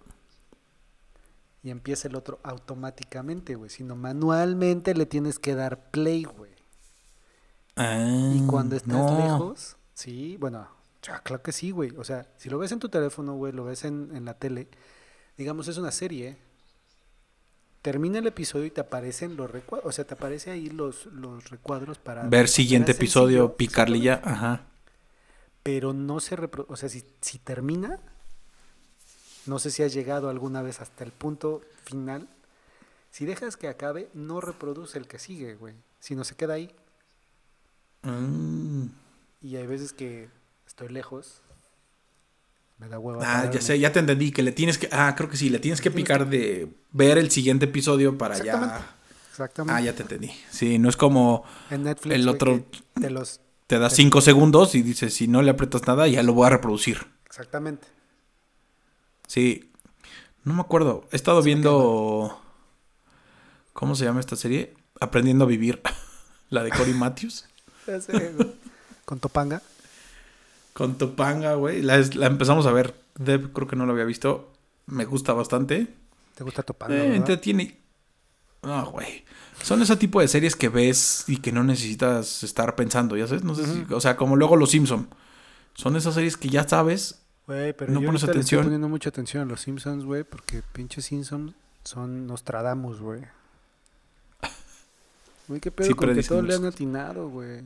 [1.63, 3.69] y empieza el otro automáticamente, güey.
[3.69, 6.51] Sino manualmente le tienes que dar play, güey.
[6.51, 9.17] Y ah, cuando estás no.
[9.17, 10.67] lejos, sí, bueno,
[11.01, 11.91] ya, claro que sí, güey.
[11.97, 14.67] O sea, si lo ves en tu teléfono, güey, lo ves en, en la tele,
[15.37, 16.37] digamos, es una serie.
[17.81, 21.49] Termina el episodio y te aparecen los recuadros, o sea, te aparece ahí los, los
[21.49, 22.23] recuadros para...
[22.23, 24.67] Ver siguiente episodio, sencillo, picarle ya, ajá.
[25.63, 27.99] Pero no se reproduce, o sea, si, si termina,
[29.45, 32.27] no sé si has llegado alguna vez hasta el punto final.
[33.11, 36.73] Si dejas que acabe, no reproduce el que sigue, güey, sino se queda ahí.
[38.03, 38.85] Mm.
[39.41, 40.29] Y hay veces que
[40.65, 41.41] estoy lejos.
[42.79, 43.21] Me da hueva.
[43.23, 45.59] Ah, ya sé, ya te entendí, que le tienes que, ah, creo que sí, le
[45.59, 48.43] tienes que picar de ver el siguiente episodio para ya.
[48.53, 48.85] Exactamente.
[49.29, 49.73] Exactamente.
[49.79, 50.31] Ah, ya te entendí.
[50.49, 52.15] Sí, no es como En Netflix.
[52.15, 52.63] el otro-
[52.99, 53.39] Te los.
[53.67, 56.49] te das cinco segundos y dices, si no le aprietas nada, ya lo voy a
[56.49, 57.07] reproducir.
[57.25, 57.87] Exactamente.
[59.33, 59.71] Sí.
[60.43, 61.07] No me acuerdo.
[61.11, 62.39] He estado viendo.
[63.73, 64.75] ¿Cómo se llama esta serie?
[64.99, 65.81] Aprendiendo a vivir.
[66.51, 67.45] La de Cory Matthews.
[69.05, 69.63] Con Topanga.
[70.73, 71.81] Con Topanga, güey.
[71.81, 72.93] La, es- la empezamos a ver.
[73.15, 74.53] Deb, creo que no la había visto.
[74.85, 75.87] Me gusta bastante.
[76.35, 76.93] ¿Te gusta Topanga?
[76.95, 77.15] Eh, verdad?
[77.15, 77.79] entretiene.
[78.61, 79.25] No, güey.
[79.63, 83.43] Son ese tipo de series que ves y que no necesitas estar pensando, ¿ya sabes?
[83.43, 85.09] No sé si- o sea, como luego Los Simpson.
[85.73, 87.22] Son esas series que ya sabes.
[87.47, 88.63] Güey, pero no yo pones le estoy atención.
[88.63, 91.53] poniendo mucha atención a los Simpsons, güey, porque pinches Simpsons
[91.83, 93.21] son Nostradamus, güey.
[95.47, 97.63] Güey, qué pedo Sí, con que todos le han atinado, güey.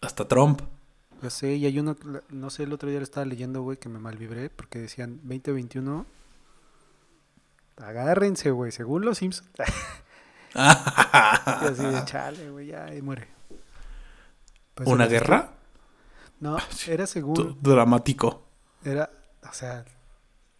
[0.00, 0.62] Hasta Trump.
[1.20, 1.94] Ya sé, y hay uno,
[2.30, 6.06] no sé, el otro día lo estaba leyendo, güey, que me malvibré, porque decían 2021.
[7.76, 9.50] Agárrense, güey, según los Simpsons.
[10.54, 10.58] Y
[11.66, 13.28] así de chale, güey, ya ahí muere.
[14.74, 15.50] Pues ¿Una guerra?
[16.40, 17.58] No, era según.
[17.60, 18.44] Dramático.
[18.84, 19.10] Era,
[19.48, 19.84] o sea,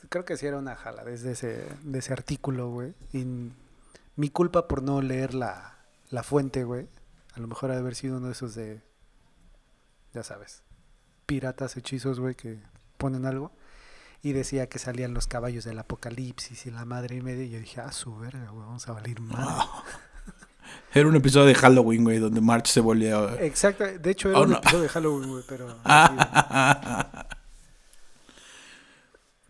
[0.08, 2.94] creo que sí era una jala desde ese, de ese artículo, güey.
[3.12, 3.52] Y
[4.16, 5.78] mi culpa por no leer la,
[6.10, 6.88] la fuente, güey.
[7.34, 8.82] A lo mejor ha de haber sido uno de esos de,
[10.12, 10.62] ya sabes,
[11.26, 12.58] piratas hechizos, güey, que
[12.96, 13.52] ponen algo.
[14.20, 17.44] Y decía que salían los caballos del apocalipsis y la madre y media.
[17.44, 19.46] Y yo dije, ah, su verga, güey, vamos a valer mal.
[20.94, 23.38] Era un episodio de Halloween, güey, donde March se volvió...
[23.38, 24.56] Exacto, de hecho era Oh, un no.
[24.56, 25.76] episodio de Halloween, güey, pero...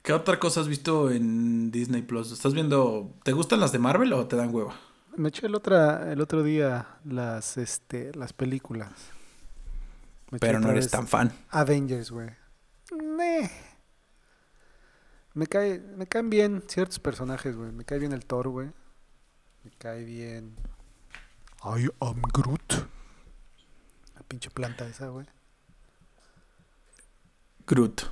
[0.03, 2.33] ¿Qué otra cosa has visto en Disney Plus?
[2.33, 3.15] ¿Estás viendo...
[3.25, 4.75] ¿Te gustan las de Marvel o te dan hueva?
[5.17, 8.91] Me eché el, otra, el otro día las, este, las películas.
[10.31, 11.33] Me Pero no eres tan fan.
[11.51, 12.31] Avengers, güey.
[12.97, 13.51] Meh.
[15.35, 17.73] Me, cae, me caen bien ciertos personajes, güey.
[17.73, 18.69] Me cae bien el Thor, güey.
[19.65, 20.55] Me cae bien...
[21.65, 22.87] I am Groot.
[24.15, 25.27] La pinche planta esa, güey.
[27.67, 28.03] Groot.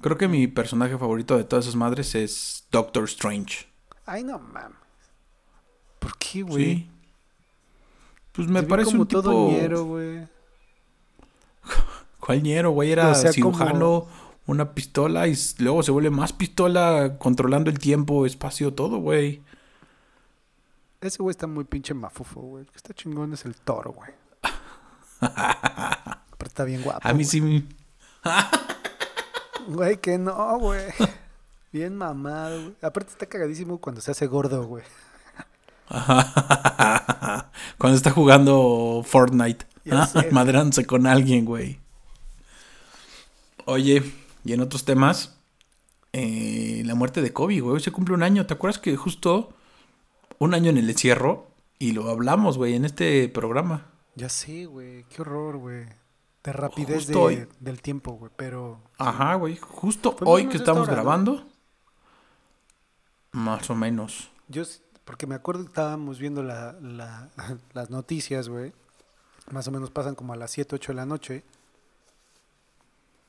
[0.00, 3.66] Creo que mi personaje favorito de todas esas madres es Doctor Strange.
[4.06, 4.78] Ay, no mames.
[5.98, 6.64] ¿Por qué, güey?
[6.64, 6.90] Sí.
[8.32, 9.22] Pues me parece como un tipo...
[9.22, 10.26] todo ñero, güey.
[12.18, 12.90] ¿Cuál ñero, güey?
[12.90, 14.06] Era O sea, cirujano,
[14.46, 19.42] una pistola y luego se vuelve más pistola controlando el tiempo, espacio, todo, güey.
[21.02, 22.64] Ese güey está muy pinche mafufo, güey.
[22.64, 24.10] El que está chingón es el toro, güey.
[25.20, 27.00] Pero está bien guapo.
[27.06, 27.40] A mí sí...
[27.40, 27.64] me-
[29.68, 30.82] Güey, que no, güey.
[31.72, 32.74] Bien mamado, güey.
[32.82, 34.84] Aparte está cagadísimo cuando se hace gordo, güey.
[37.78, 39.66] Cuando está jugando Fortnite.
[39.84, 40.30] Güey.
[40.32, 41.78] Madrándose con alguien, güey.
[43.66, 44.02] Oye,
[44.44, 45.36] y en otros temas,
[46.12, 47.80] eh, la muerte de Kobe, güey.
[47.82, 48.46] Se cumple un año.
[48.46, 49.52] ¿Te acuerdas que justo
[50.44, 51.46] un año en el encierro?
[51.78, 53.86] Y lo hablamos, güey, en este programa.
[54.14, 55.04] Ya sé, güey.
[55.04, 55.86] Qué horror, güey.
[56.44, 57.48] De rapidez Justo de- hoy.
[57.60, 58.30] del tiempo, güey.
[58.36, 59.56] Pero Ajá, güey.
[59.56, 61.02] Justo o hoy que esta estamos hora, ¿no?
[61.02, 61.46] grabando.
[63.32, 64.30] Más o menos.
[64.48, 64.62] yo,
[65.04, 67.30] porque me acuerdo que estábamos viendo la, la-
[67.72, 68.72] las noticias, güey.
[69.50, 71.42] Más o menos pasan como a las 7, 8 de la noche.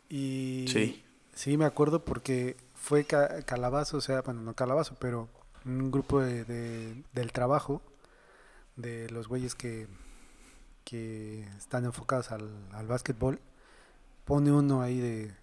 [0.09, 1.03] Y Sí.
[1.33, 5.27] Sí, me acuerdo porque fue ca- Calabazo, o sea, bueno, no Calabazo, pero
[5.65, 7.81] un grupo de, de- del trabajo,
[8.75, 9.87] de los güeyes que,
[10.83, 13.39] que están enfocados al, al básquetbol,
[14.25, 15.35] pone uno ahí de,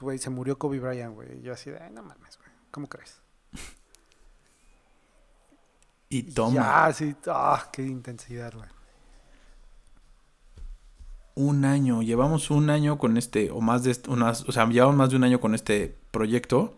[0.00, 1.40] güey, se murió Kobe Bryant, güey.
[1.42, 3.20] Yo así de, ay, no mames, güey, ¿cómo crees?
[6.08, 6.54] Y toma.
[6.54, 8.68] Ya, sí, ah, qué intensidad, güey.
[11.34, 12.02] Un año.
[12.02, 15.24] Llevamos un año con este, o más de unas, o sea, llevamos más de un
[15.24, 16.76] año con este proyecto.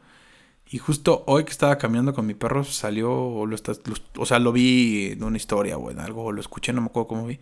[0.71, 4.27] Y justo hoy que estaba caminando con mi perro salió, o, lo estás- lo- o
[4.27, 7.09] sea, lo vi en una historia o en algo, o lo escuché, no me acuerdo
[7.09, 7.39] cómo vi.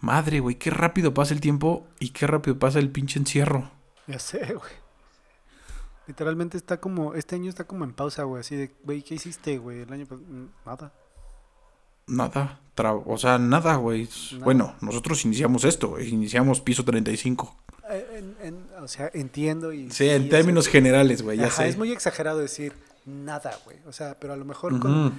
[0.00, 3.70] Madre, güey, qué rápido pasa el tiempo y qué rápido pasa el pinche encierro.
[4.06, 4.72] Ya sé, güey.
[6.06, 9.58] Literalmente está como, este año está como en pausa, güey, así de, güey, ¿qué hiciste,
[9.58, 9.80] güey?
[9.82, 10.22] El año pasado,
[10.64, 10.92] nada.
[12.06, 12.60] Nada,
[13.06, 14.08] o sea, nada, güey.
[14.42, 17.54] Bueno, nosotros iniciamos esto, güey, iniciamos piso 35.
[17.92, 19.90] Eh, en- en- o sea, entiendo y...
[19.90, 21.68] Sí, en eso- términos generales, güey, ya Ajá, sé.
[21.68, 22.72] es muy exagerado decir
[23.06, 23.78] nada, güey.
[23.86, 25.18] O sea, pero a lo mejor con,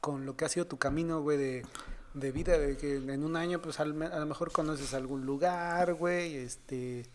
[0.00, 1.66] con lo que ha sido tu camino, güey, de,
[2.14, 5.94] de vida, de que en un año, pues al a lo mejor conoces algún lugar,
[5.94, 7.06] güey, este,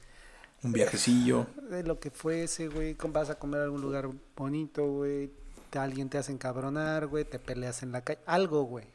[0.63, 1.47] Un viajecillo.
[1.69, 5.31] de lo que fuese, güey, vas a comer a algún lugar bonito, güey,
[5.73, 8.85] alguien te hace encabronar, güey, te peleas en la calle, algo, güey.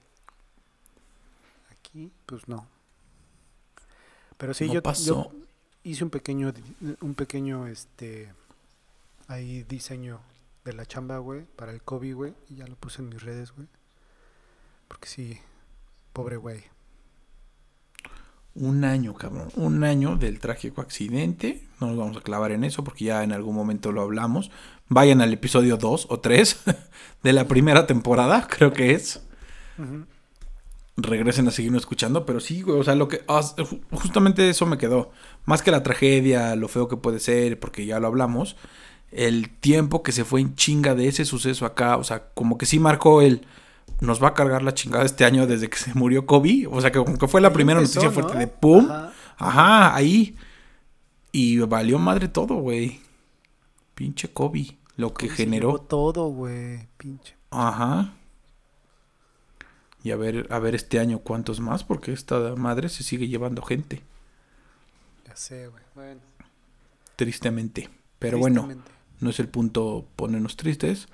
[1.71, 2.67] Aquí, pues no.
[4.39, 5.33] Pero sí, No yo, yo pasó.
[5.85, 6.53] Hice un pequeño,
[7.01, 8.33] un pequeño, este,
[9.29, 10.21] ahí diseño
[10.65, 13.53] de la chamba, güey, para el COVID, güey, y ya lo puse en mis redes,
[13.53, 13.69] güey.
[14.89, 15.39] Porque sí,
[16.13, 16.65] pobre güey.
[18.55, 19.49] Un año, cabrón.
[19.57, 21.67] Un año del trágico accidente.
[21.81, 24.51] No nos vamos a clavar en eso porque ya en algún momento lo hablamos.
[24.89, 26.61] Vayan al episodio 2 o 3
[27.23, 29.23] de la primera temporada, creo que es.
[30.97, 34.77] Regresen a seguirnos escuchando, pero sí, güey, o sea, lo que ju- justamente eso me
[34.77, 35.11] quedó.
[35.47, 38.57] Más que la tragedia, lo feo que puede ser, porque ya lo hablamos,
[39.11, 42.67] el tiempo que se fue en chinga de ese suceso acá, o sea, como que
[42.67, 43.47] sí marcó el
[44.01, 46.93] nos va a cargar la chingada este año desde que se murió Kobe, o sea,
[46.93, 48.29] que como que fue la primera empezó, noticia ¿no?
[48.29, 48.85] fuerte de pum.
[48.91, 49.13] Ajá.
[49.39, 50.37] Ajá, ahí.
[51.33, 53.01] Y valió madre todo, güey.
[53.95, 54.77] Pinche Kobe.
[54.97, 55.79] Lo que generó.
[55.79, 57.35] todo, güey, pinche.
[57.51, 58.13] Ajá.
[60.05, 63.63] Y a ver, a ver este año cuántos más, porque esta madre se sigue llevando
[63.63, 64.03] gente,
[65.29, 65.83] Ya sé, güey.
[65.95, 66.21] Bueno,
[67.17, 67.89] tristemente.
[68.19, 68.69] Pero bueno,
[69.21, 71.09] no es el punto ponernos tristes.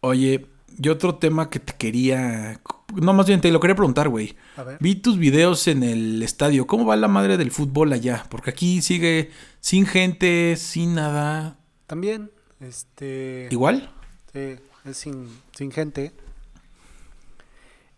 [0.00, 0.46] Oye,
[0.78, 2.60] y otro tema que te quería...
[2.94, 4.36] No, más bien te lo quería preguntar, güey.
[4.56, 4.78] A ver.
[4.80, 6.66] Vi tus videos en el estadio.
[6.66, 8.24] ¿Cómo va la madre del fútbol allá?
[8.28, 11.58] Porque aquí sigue sin gente, sin nada.
[11.86, 13.48] También, Este.
[13.50, 13.90] ¿Igual?
[14.32, 16.12] Sí, es sin, sin gente.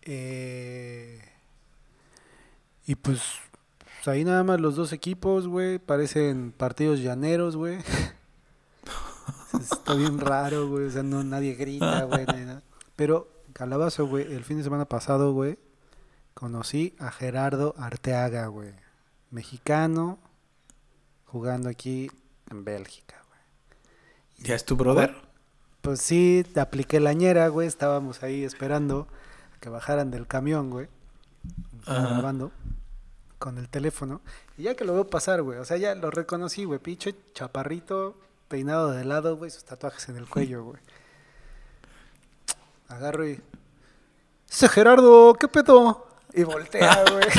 [0.03, 1.21] Eh,
[2.87, 3.21] y pues,
[3.79, 5.79] pues ahí nada más los dos equipos, güey.
[5.79, 7.79] Parecen partidos llaneros, güey.
[9.61, 10.87] Está bien raro, güey.
[10.87, 12.27] O sea, no, nadie grita, güey.
[12.97, 15.59] Pero, Calabazo, güey, el fin de semana pasado, güey,
[16.35, 18.73] conocí a Gerardo Arteaga, güey.
[19.31, 20.19] Mexicano,
[21.27, 22.11] jugando aquí
[22.51, 24.47] en Bélgica, güey.
[24.49, 25.15] ¿Ya es tu brother?
[25.81, 27.67] Pues sí, te apliqué la ñera, güey.
[27.67, 29.09] Estábamos ahí esperando
[29.61, 30.89] que bajaran del camión, güey.
[31.87, 32.53] Grabando
[33.39, 34.21] con el teléfono.
[34.57, 35.59] Y ya que lo veo pasar, güey.
[35.59, 36.79] O sea, ya lo reconocí, güey.
[36.81, 38.17] Pinche chaparrito,
[38.49, 39.51] peinado de lado, güey.
[39.51, 40.81] Sus tatuajes en el cuello, güey.
[42.89, 43.41] Agarro y.
[44.51, 46.07] Ese Gerardo, ¿qué pedo?
[46.33, 47.25] Y voltea, güey.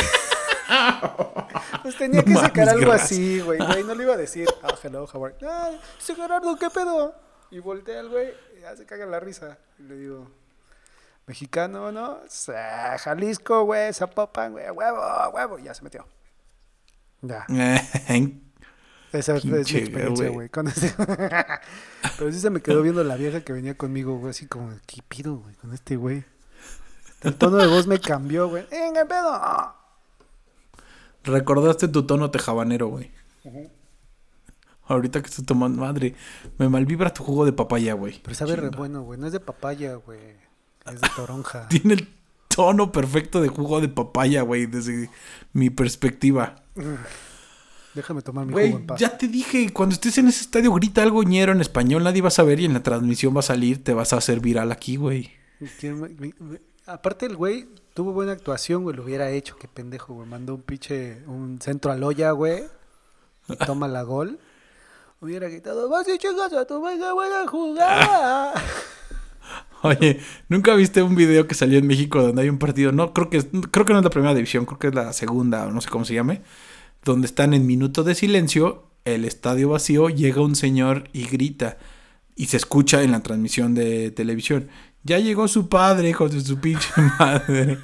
[1.82, 3.12] Pues tenía No que sacar mames, algo gracias.
[3.12, 3.58] así, güey.
[3.58, 3.84] güey.
[3.84, 7.15] No le iba a decir, ah, hello, how are you?" Ah, ese Gerardo, ¿qué pedo?
[7.51, 9.58] Y voltea el güey, y ya se caga la risa.
[9.79, 10.29] Y le digo,
[11.30, 12.18] mexicano, ¿no?
[12.28, 15.00] "Sa- Jalisco, güey, Zapopan, güey, huevo,
[15.34, 15.60] huevo.
[15.60, 16.06] Y ya se metió.
[17.22, 17.46] Ya.
[19.12, 20.50] Esa es, mi experiencia, güey.
[20.68, 20.94] este-
[22.18, 25.02] Pero sí se me quedó viendo la vieja que venía conmigo, güey, así como, ¿qué
[25.08, 26.24] pido, güey, con este güey?
[27.22, 28.65] El tono de voz me cambió, güey.
[28.72, 29.76] ¡Venga, pedo!
[31.24, 33.12] Recordaste tu tono tejabanero, güey.
[34.86, 36.15] Ahorita que estoy tomando madre,
[36.58, 38.20] me malvibra tu jugo de papaya, güey.
[38.24, 39.20] Pero sabe re bueno, güey.
[39.20, 40.20] No es de papaya, güey.
[40.86, 41.68] Es de toronja.
[41.70, 42.08] Tiene el
[42.48, 45.10] tono perfecto de jugo de papaya, güey, desde
[45.54, 46.56] mi perspectiva.
[47.94, 49.00] Déjame tomar mi jugo Güey, en paz.
[49.00, 52.28] ya te dije, cuando estés en ese estadio grita algo ñero en español, nadie va
[52.30, 54.96] a saber y en la transmisión va a salir, te vas a hacer viral aquí,
[54.96, 55.32] güey.
[55.80, 58.96] ¿Quién me- me- me- Aparte el güey tuvo buena actuación, güey.
[58.96, 59.56] Lo hubiera hecho.
[59.58, 60.28] Qué pendejo, güey.
[60.28, 61.22] Mandó un pinche...
[61.28, 62.63] Un centro a Loya, güey.
[63.48, 64.39] Y toma la gol.
[65.22, 68.54] Hubiera gritado, vas y chingas a tu buena jugada.
[69.82, 72.92] Oye, ¿nunca viste un video que salió en México donde hay un partido?
[72.92, 75.68] No, creo que, creo que no es la primera división, creo que es la segunda,
[75.68, 76.42] o no sé cómo se llame.
[77.04, 81.78] Donde están en minuto de silencio, el estadio vacío, llega un señor y grita.
[82.36, 84.68] Y se escucha en la transmisión de televisión.
[85.04, 86.89] Ya llegó su padre, hijo de su pinche
[87.20, 87.78] madre.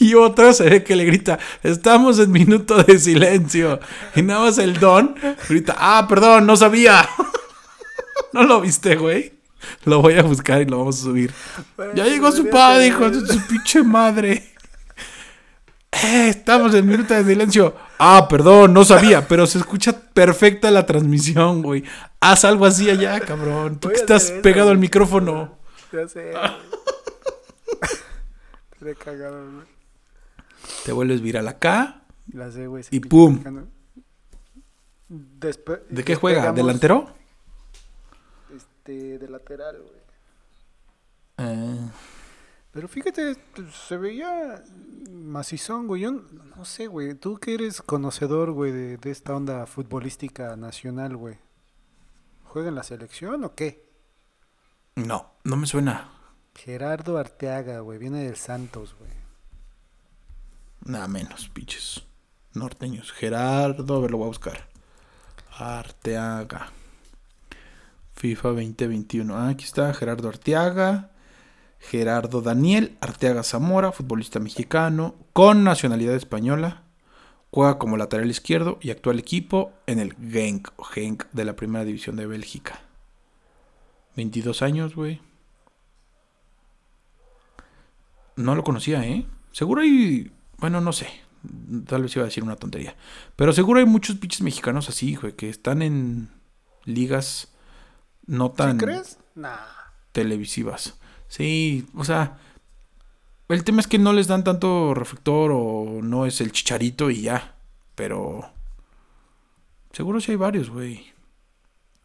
[0.00, 3.78] Y otro se ve que le grita, estamos en minuto de silencio.
[4.16, 5.14] Y nada más el don
[5.48, 7.08] grita, ah, perdón, no sabía.
[8.32, 9.39] ¿No lo viste, güey?
[9.84, 11.32] Lo voy a buscar y lo vamos a subir.
[11.94, 14.50] Ya llegó su padre, hijo de su pinche madre.
[15.92, 17.74] Eh, estamos en minuto de silencio.
[17.98, 21.84] Ah, perdón, no sabía, pero se escucha perfecta la transmisión, güey.
[22.20, 23.80] Haz algo así allá, cabrón.
[23.80, 25.58] Tú que estás eso, pegado al micrófono.
[25.92, 26.32] Ya sé.
[28.78, 29.66] Te he cagado, güey.
[30.84, 32.02] Te vuelves viral acá.
[32.32, 32.84] La sé, güey.
[32.90, 33.42] Y pum.
[35.08, 36.52] ¿De qué juega?
[36.52, 37.19] ¿Delantero?
[38.90, 40.00] Este, de lateral, güey.
[41.38, 41.88] Eh,
[42.72, 43.36] Pero fíjate,
[43.86, 44.62] se veía
[45.10, 46.02] macizón, güey.
[46.02, 47.14] Yo no sé, güey.
[47.14, 51.38] Tú que eres conocedor, güey, de, de esta onda futbolística nacional, güey.
[52.44, 53.88] ¿Juega en la selección o qué?
[54.96, 56.10] no, no me suena.
[56.54, 57.98] Gerardo Arteaga, güey.
[57.98, 59.10] Viene del Santos, güey.
[60.84, 62.02] Nada menos, pinches
[62.52, 63.12] norteños.
[63.12, 64.68] Gerardo, a ver, lo voy a buscar.
[65.56, 66.72] Arteaga.
[68.20, 69.34] FIFA 2021.
[69.34, 71.10] Ah, aquí está Gerardo Arteaga.
[71.78, 76.82] Gerardo Daniel Arteaga Zamora, futbolista mexicano, con nacionalidad española.
[77.50, 82.26] Juega como lateral izquierdo y actual equipo en el Genk de la primera división de
[82.26, 82.82] Bélgica.
[84.16, 85.22] 22 años, güey.
[88.36, 89.24] No lo conocía, ¿eh?
[89.52, 90.30] Seguro hay.
[90.58, 91.08] Bueno, no sé.
[91.86, 92.94] Tal vez iba a decir una tontería.
[93.34, 96.28] Pero seguro hay muchos pinches mexicanos así, güey, que están en
[96.84, 97.54] ligas
[98.30, 99.18] no ¿Sí tan crees?
[99.34, 99.56] Nah.
[100.12, 100.98] televisivas.
[101.28, 102.38] Sí, o sea.
[103.48, 107.22] El tema es que no les dan tanto reflector o no es el chicharito y
[107.22, 107.56] ya.
[107.96, 108.48] Pero.
[109.92, 111.12] Seguro sí hay varios, güey.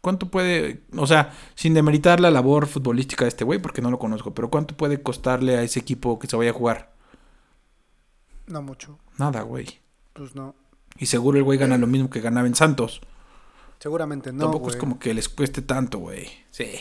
[0.02, 0.84] ¿Cuánto puede.?
[0.98, 4.50] O sea, sin demeritar la labor futbolística de este güey, porque no lo conozco, pero
[4.50, 6.96] ¿cuánto puede costarle a ese equipo que se vaya a jugar?
[8.48, 8.98] No mucho.
[9.20, 9.80] Nada, güey.
[10.14, 10.56] Pues no.
[10.98, 13.02] Y seguro el güey gana lo mismo que ganaba en Santos.
[13.80, 14.76] Seguramente no, Tampoco güey.
[14.76, 16.28] es como que les cueste tanto, güey.
[16.52, 16.80] Sí.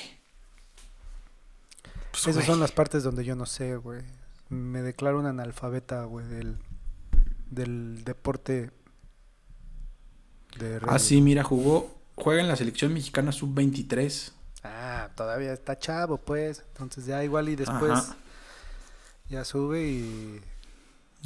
[2.10, 2.46] Pues, Esas güey.
[2.46, 4.02] son las partes donde yo no sé, güey.
[4.48, 6.58] Me declaro un analfabeta, güey, del,
[7.50, 8.70] del deporte
[10.58, 11.90] de Ah, sí, mira, jugó.
[12.16, 14.32] Juega en la selección mexicana sub-23.
[14.62, 16.62] Ah, todavía está chavo, pues.
[16.68, 18.16] Entonces ya igual y después Ajá.
[19.28, 20.40] ya sube y...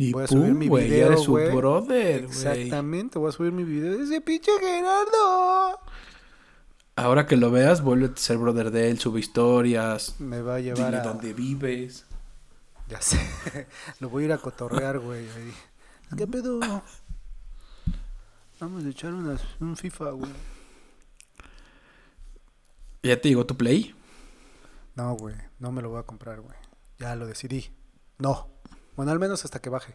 [0.00, 1.56] Y Voy a subir pum, mi güey, ya video, eres su güey.
[1.56, 2.30] brother, güey.
[2.30, 5.80] Exactamente, voy a subir mi video de ese pinche Gerardo.
[6.94, 10.14] Ahora que lo veas, vuelve a ser brother de él, sube historias.
[10.20, 11.02] Me va a llevar Dile a...
[11.02, 12.06] dónde vives.
[12.88, 13.18] Ya sé.
[14.00, 15.26] Lo voy a ir a cotorrear, güey.
[16.16, 16.60] ¿Qué pedo?
[18.60, 20.30] Vamos a echar unas, un FIFA, güey.
[23.02, 23.94] ¿Ya te llegó tu play?
[24.94, 25.34] No, güey.
[25.58, 26.56] No me lo voy a comprar, güey.
[26.98, 27.70] Ya lo decidí.
[28.18, 28.48] No.
[28.98, 29.94] Bueno, al menos hasta que baje.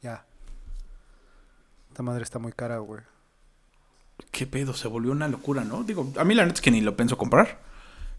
[0.00, 0.24] Ya.
[1.90, 3.02] Esta madre está muy cara, güey.
[4.30, 4.72] ¿Qué pedo?
[4.72, 5.84] Se volvió una locura, ¿no?
[5.84, 7.60] Digo, a mí la neta es que ni lo pienso comprar.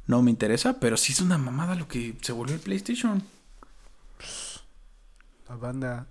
[0.05, 3.23] No me interesa, pero sí es una mamada lo que se volvió el PlayStation.
[5.49, 6.05] La banda.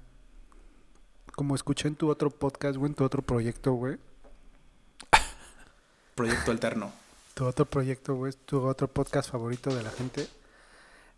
[1.37, 3.97] Como escuché en tu otro podcast, güey, en tu otro proyecto, güey.
[6.17, 6.93] Proyecto alterno.
[7.35, 10.27] Tu otro proyecto, güey, tu otro podcast favorito de la gente.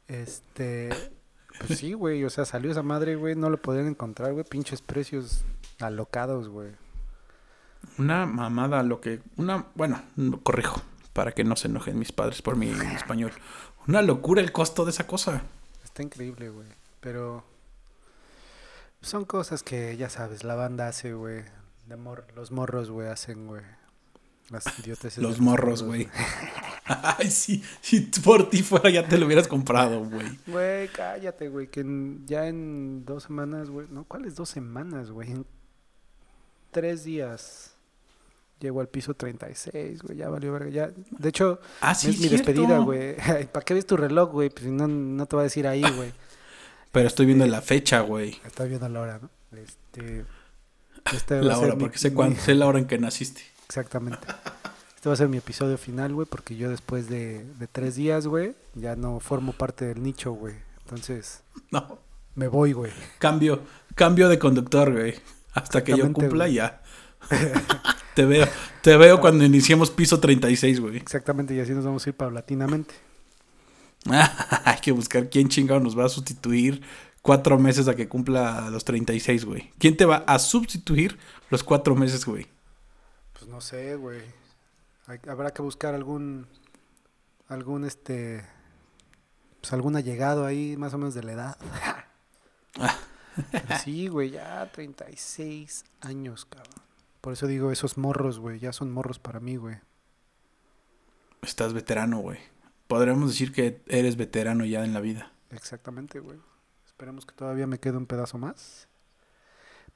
[0.08, 1.21] Este.
[1.58, 2.24] Pues sí, güey.
[2.24, 3.34] O sea, salió esa madre, güey.
[3.34, 4.44] No lo podían encontrar, güey.
[4.44, 5.44] Pinches precios
[5.80, 6.70] alocados, güey.
[7.98, 9.20] Una mamada lo que...
[9.36, 9.66] Una...
[9.74, 10.82] Bueno, no, corrijo.
[11.12, 13.32] Para que no se enojen mis padres por mi español.
[13.86, 15.42] Una locura el costo de esa cosa.
[15.84, 16.68] Está increíble, güey.
[17.00, 17.44] Pero.
[19.00, 21.42] Son cosas que, ya sabes, la banda hace, güey.
[21.98, 23.62] Mor los morros, güey, hacen, güey.
[24.48, 25.22] Las idioteces.
[25.22, 26.08] Los morros, güey.
[27.18, 27.62] Ay, sí.
[27.80, 30.26] Si por ti fuera ya te lo hubieras comprado, güey.
[30.46, 31.68] Güey, cállate, güey.
[31.68, 33.86] Que en- ya en dos semanas, güey.
[33.90, 35.30] No, ¿cuáles dos semanas, güey?
[35.30, 35.46] En
[36.70, 37.68] tres días.
[38.60, 40.18] Llego al piso 36, güey.
[40.18, 40.70] Ya valió verga.
[40.70, 40.90] Ya.
[41.10, 42.46] De hecho, Ah, sí, es mi cierto.
[42.52, 43.16] despedida, güey.
[43.52, 44.50] ¿Para qué ves tu reloj, güey?
[44.50, 46.12] Pues no, no te va a decir ahí, güey.
[46.92, 48.40] Pero estoy viendo la fecha, güey.
[48.44, 49.30] Está viendo la hora, ¿no?
[49.58, 50.24] Este.
[51.12, 53.42] este La hora, mi- porque sé mi- cuándo, sé la hora en que naciste.
[53.66, 54.26] Exactamente.
[55.02, 58.28] Este va a ser mi episodio final, güey, porque yo después de, de tres días,
[58.28, 60.54] güey, ya no formo parte del nicho, güey.
[60.84, 61.42] Entonces,
[61.72, 61.98] No.
[62.36, 62.92] me voy, güey.
[63.18, 63.62] Cambio,
[63.96, 65.16] cambio de conductor, güey.
[65.54, 66.54] Hasta que yo cumpla güey.
[66.54, 66.82] ya.
[68.14, 68.46] te veo,
[68.80, 70.98] te veo cuando iniciemos piso 36, güey.
[70.98, 72.94] Exactamente, y así nos vamos a ir paulatinamente.
[74.64, 76.80] Hay que buscar quién chingado nos va a sustituir
[77.22, 79.68] cuatro meses a que cumpla los 36, güey.
[79.80, 81.18] ¿Quién te va a sustituir
[81.50, 82.46] los cuatro meses, güey?
[83.32, 84.41] Pues no sé, güey.
[85.12, 86.46] Hay- Habrá que buscar algún,
[87.48, 88.44] algún, este,
[89.60, 91.56] pues algún allegado ahí, más o menos de la edad.
[93.50, 96.74] Pero sí, güey, ya 36 años, cabrón.
[97.20, 99.76] Por eso digo, esos morros, güey, ya son morros para mí, güey.
[101.42, 102.38] Estás veterano, güey.
[102.88, 105.32] Podríamos decir que eres veterano ya en la vida.
[105.50, 106.38] Exactamente, güey.
[106.86, 108.86] Esperemos que todavía me quede un pedazo más.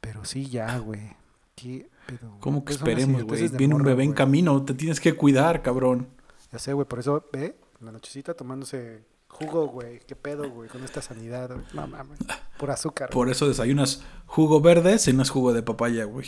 [0.01, 1.15] Pero sí, ya, güey.
[1.55, 2.41] ¿Qué pedo, güey?
[2.41, 3.49] ¿Cómo que las esperemos, güey?
[3.49, 6.09] Viene un bebé en camino, te tienes que cuidar, cabrón.
[6.53, 10.01] Ya sé, güey, por eso, ve, la nochecita tomándose jugo, güey.
[10.07, 10.69] ¿Qué pedo, güey?
[10.69, 11.67] Con esta sanidad, güey.
[11.75, 12.19] No mames.
[12.59, 13.11] Por azúcar.
[13.11, 16.27] Por eso desayunas jugo verde, cenas jugo de papaya, güey.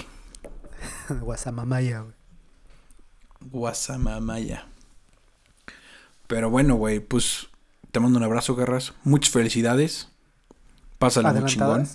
[1.21, 2.15] Guasamamaya, güey.
[3.41, 4.67] Guasamamaya.
[6.27, 7.49] Pero bueno, güey, pues
[7.91, 8.93] te mando un abrazo, Guerras.
[9.05, 10.09] Muchas felicidades.
[10.99, 11.89] Pásalo muy chingón.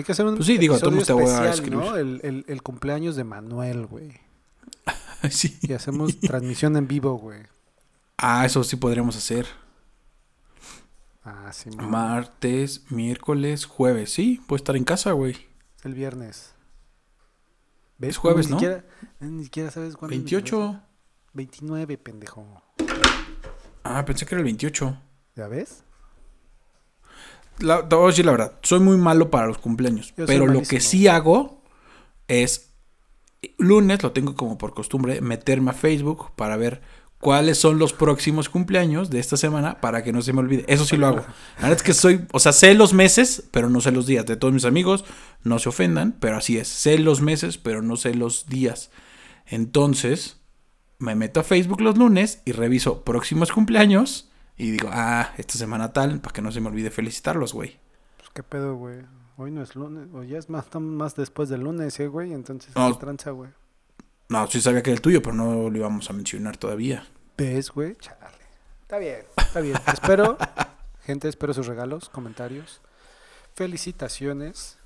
[0.00, 1.84] Hay que hacer un Pues sí, digo, episodio te voy a especial, ¿no?
[1.96, 1.98] escribir.
[2.00, 4.12] El, el, el cumpleaños de Manuel, güey.
[5.30, 5.58] sí.
[5.60, 7.42] Y hacemos transmisión en vivo, güey.
[8.16, 9.46] Ah, eso sí podríamos hacer.
[11.22, 11.88] Ah, sí, mamá.
[12.14, 14.10] Martes, miércoles, jueves.
[14.10, 15.36] Sí, puedes estar en casa, güey.
[15.84, 16.54] El viernes.
[17.98, 18.10] ¿Ves?
[18.10, 18.58] Es jueves, Ni ¿no?
[18.58, 18.84] siquiera-
[19.20, 20.14] ni siquiera sabes cuándo.
[20.16, 20.58] es mi aniversario.
[20.70, 20.82] 28.
[21.34, 22.62] 29, pendejo.
[23.84, 24.96] Ah, pensé que era el 28.
[25.36, 25.84] ¿Ya ves?
[27.60, 30.14] La, te voy a decir la verdad, soy muy malo para los cumpleaños.
[30.16, 31.62] Yo pero lo que sí hago
[32.28, 32.70] es,
[33.58, 36.80] lunes lo tengo como por costumbre, meterme a Facebook para ver
[37.20, 40.64] cuáles son los próximos cumpleaños de esta semana para que no se me olvide.
[40.66, 41.18] Eso sí lo hago.
[41.56, 44.26] La verdad es que soy, o sea, sé los meses, pero no sé los días.
[44.26, 45.04] De todos mis amigos,
[45.44, 46.68] no se ofendan, pero así es.
[46.68, 48.90] Sé los meses, pero no sé los días.
[49.46, 50.38] Entonces,
[50.98, 54.29] me meto a Facebook los lunes y reviso próximos cumpleaños.
[54.62, 57.78] Y digo, ah, esta semana tal, para que no se me olvide felicitarlos, güey.
[58.18, 59.00] Pues qué pedo, güey.
[59.36, 62.32] Hoy no es lunes, o ya es más, más después del lunes, ¿eh, güey?
[62.34, 62.92] Entonces, No.
[62.92, 63.50] ¿qué tranza, güey?
[64.28, 67.06] No, sí sabía que era el tuyo, pero no lo íbamos a mencionar todavía.
[67.38, 67.96] ¿Ves, güey?
[67.96, 68.18] Chale.
[68.82, 69.76] Está bien, está bien.
[69.92, 70.36] espero,
[71.04, 72.80] gente, espero sus regalos, comentarios,
[73.54, 74.76] felicitaciones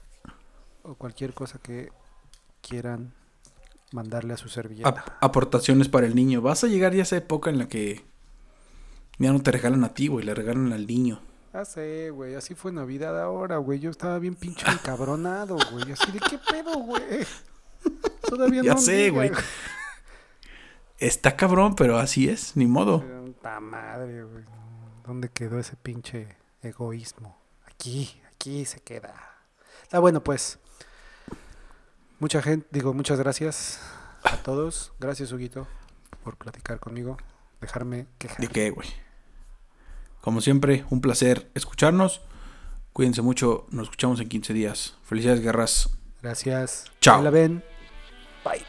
[0.82, 1.90] o cualquier cosa que
[2.60, 3.12] quieran
[3.92, 4.88] mandarle a su servilleta.
[4.90, 6.42] Ap- aportaciones para el niño.
[6.42, 8.04] Vas a llegar ya a esa época en la que
[9.18, 11.20] ya no te regalan a ti, güey, le regalan al niño.
[11.52, 13.78] Ya sé, güey, así fue Navidad ahora, güey.
[13.78, 15.92] Yo estaba bien pinche encabronado, güey.
[15.92, 17.24] Así de qué pedo, güey.
[18.28, 19.30] Todavía Ya no sé, llega, güey.
[20.98, 23.04] Está cabrón, pero así es, ni modo.
[23.24, 24.44] Puta madre, güey.
[25.06, 27.38] ¿Dónde quedó ese pinche egoísmo?
[27.66, 29.14] Aquí, aquí se queda.
[29.82, 30.58] Está bueno, pues.
[32.18, 33.80] Mucha gente, digo, muchas gracias
[34.24, 34.92] a todos.
[34.98, 35.68] Gracias, Huguito.
[36.22, 37.16] por platicar conmigo,
[37.60, 38.38] dejarme quejar.
[38.38, 38.88] ¿De qué, güey?
[40.24, 42.22] Como siempre, un placer escucharnos.
[42.94, 44.96] Cuídense mucho, nos escuchamos en 15 días.
[45.02, 45.90] Felicidades, guerras.
[46.22, 46.86] Gracias.
[46.98, 47.20] Chao.
[47.20, 47.62] La ven.
[48.42, 48.64] Bye.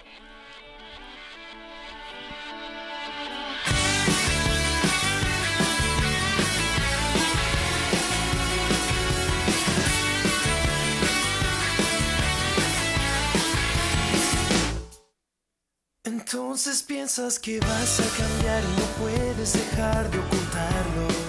[16.04, 21.25] Entonces piensas que vas a cambiar y no puedes dejar de ocultarlo.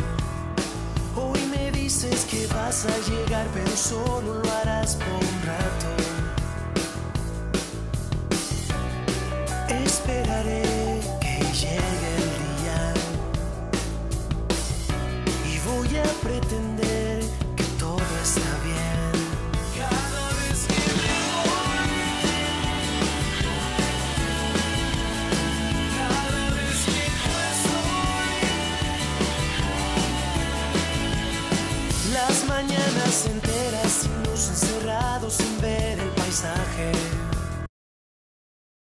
[1.86, 5.88] Dices que vas a llegar, pero solo lo harás por un rato.
[9.84, 10.64] Esperaré
[11.20, 12.80] que llegue el día
[15.46, 16.35] y voy a pretender
[35.30, 37.25] sin ver el paisaje.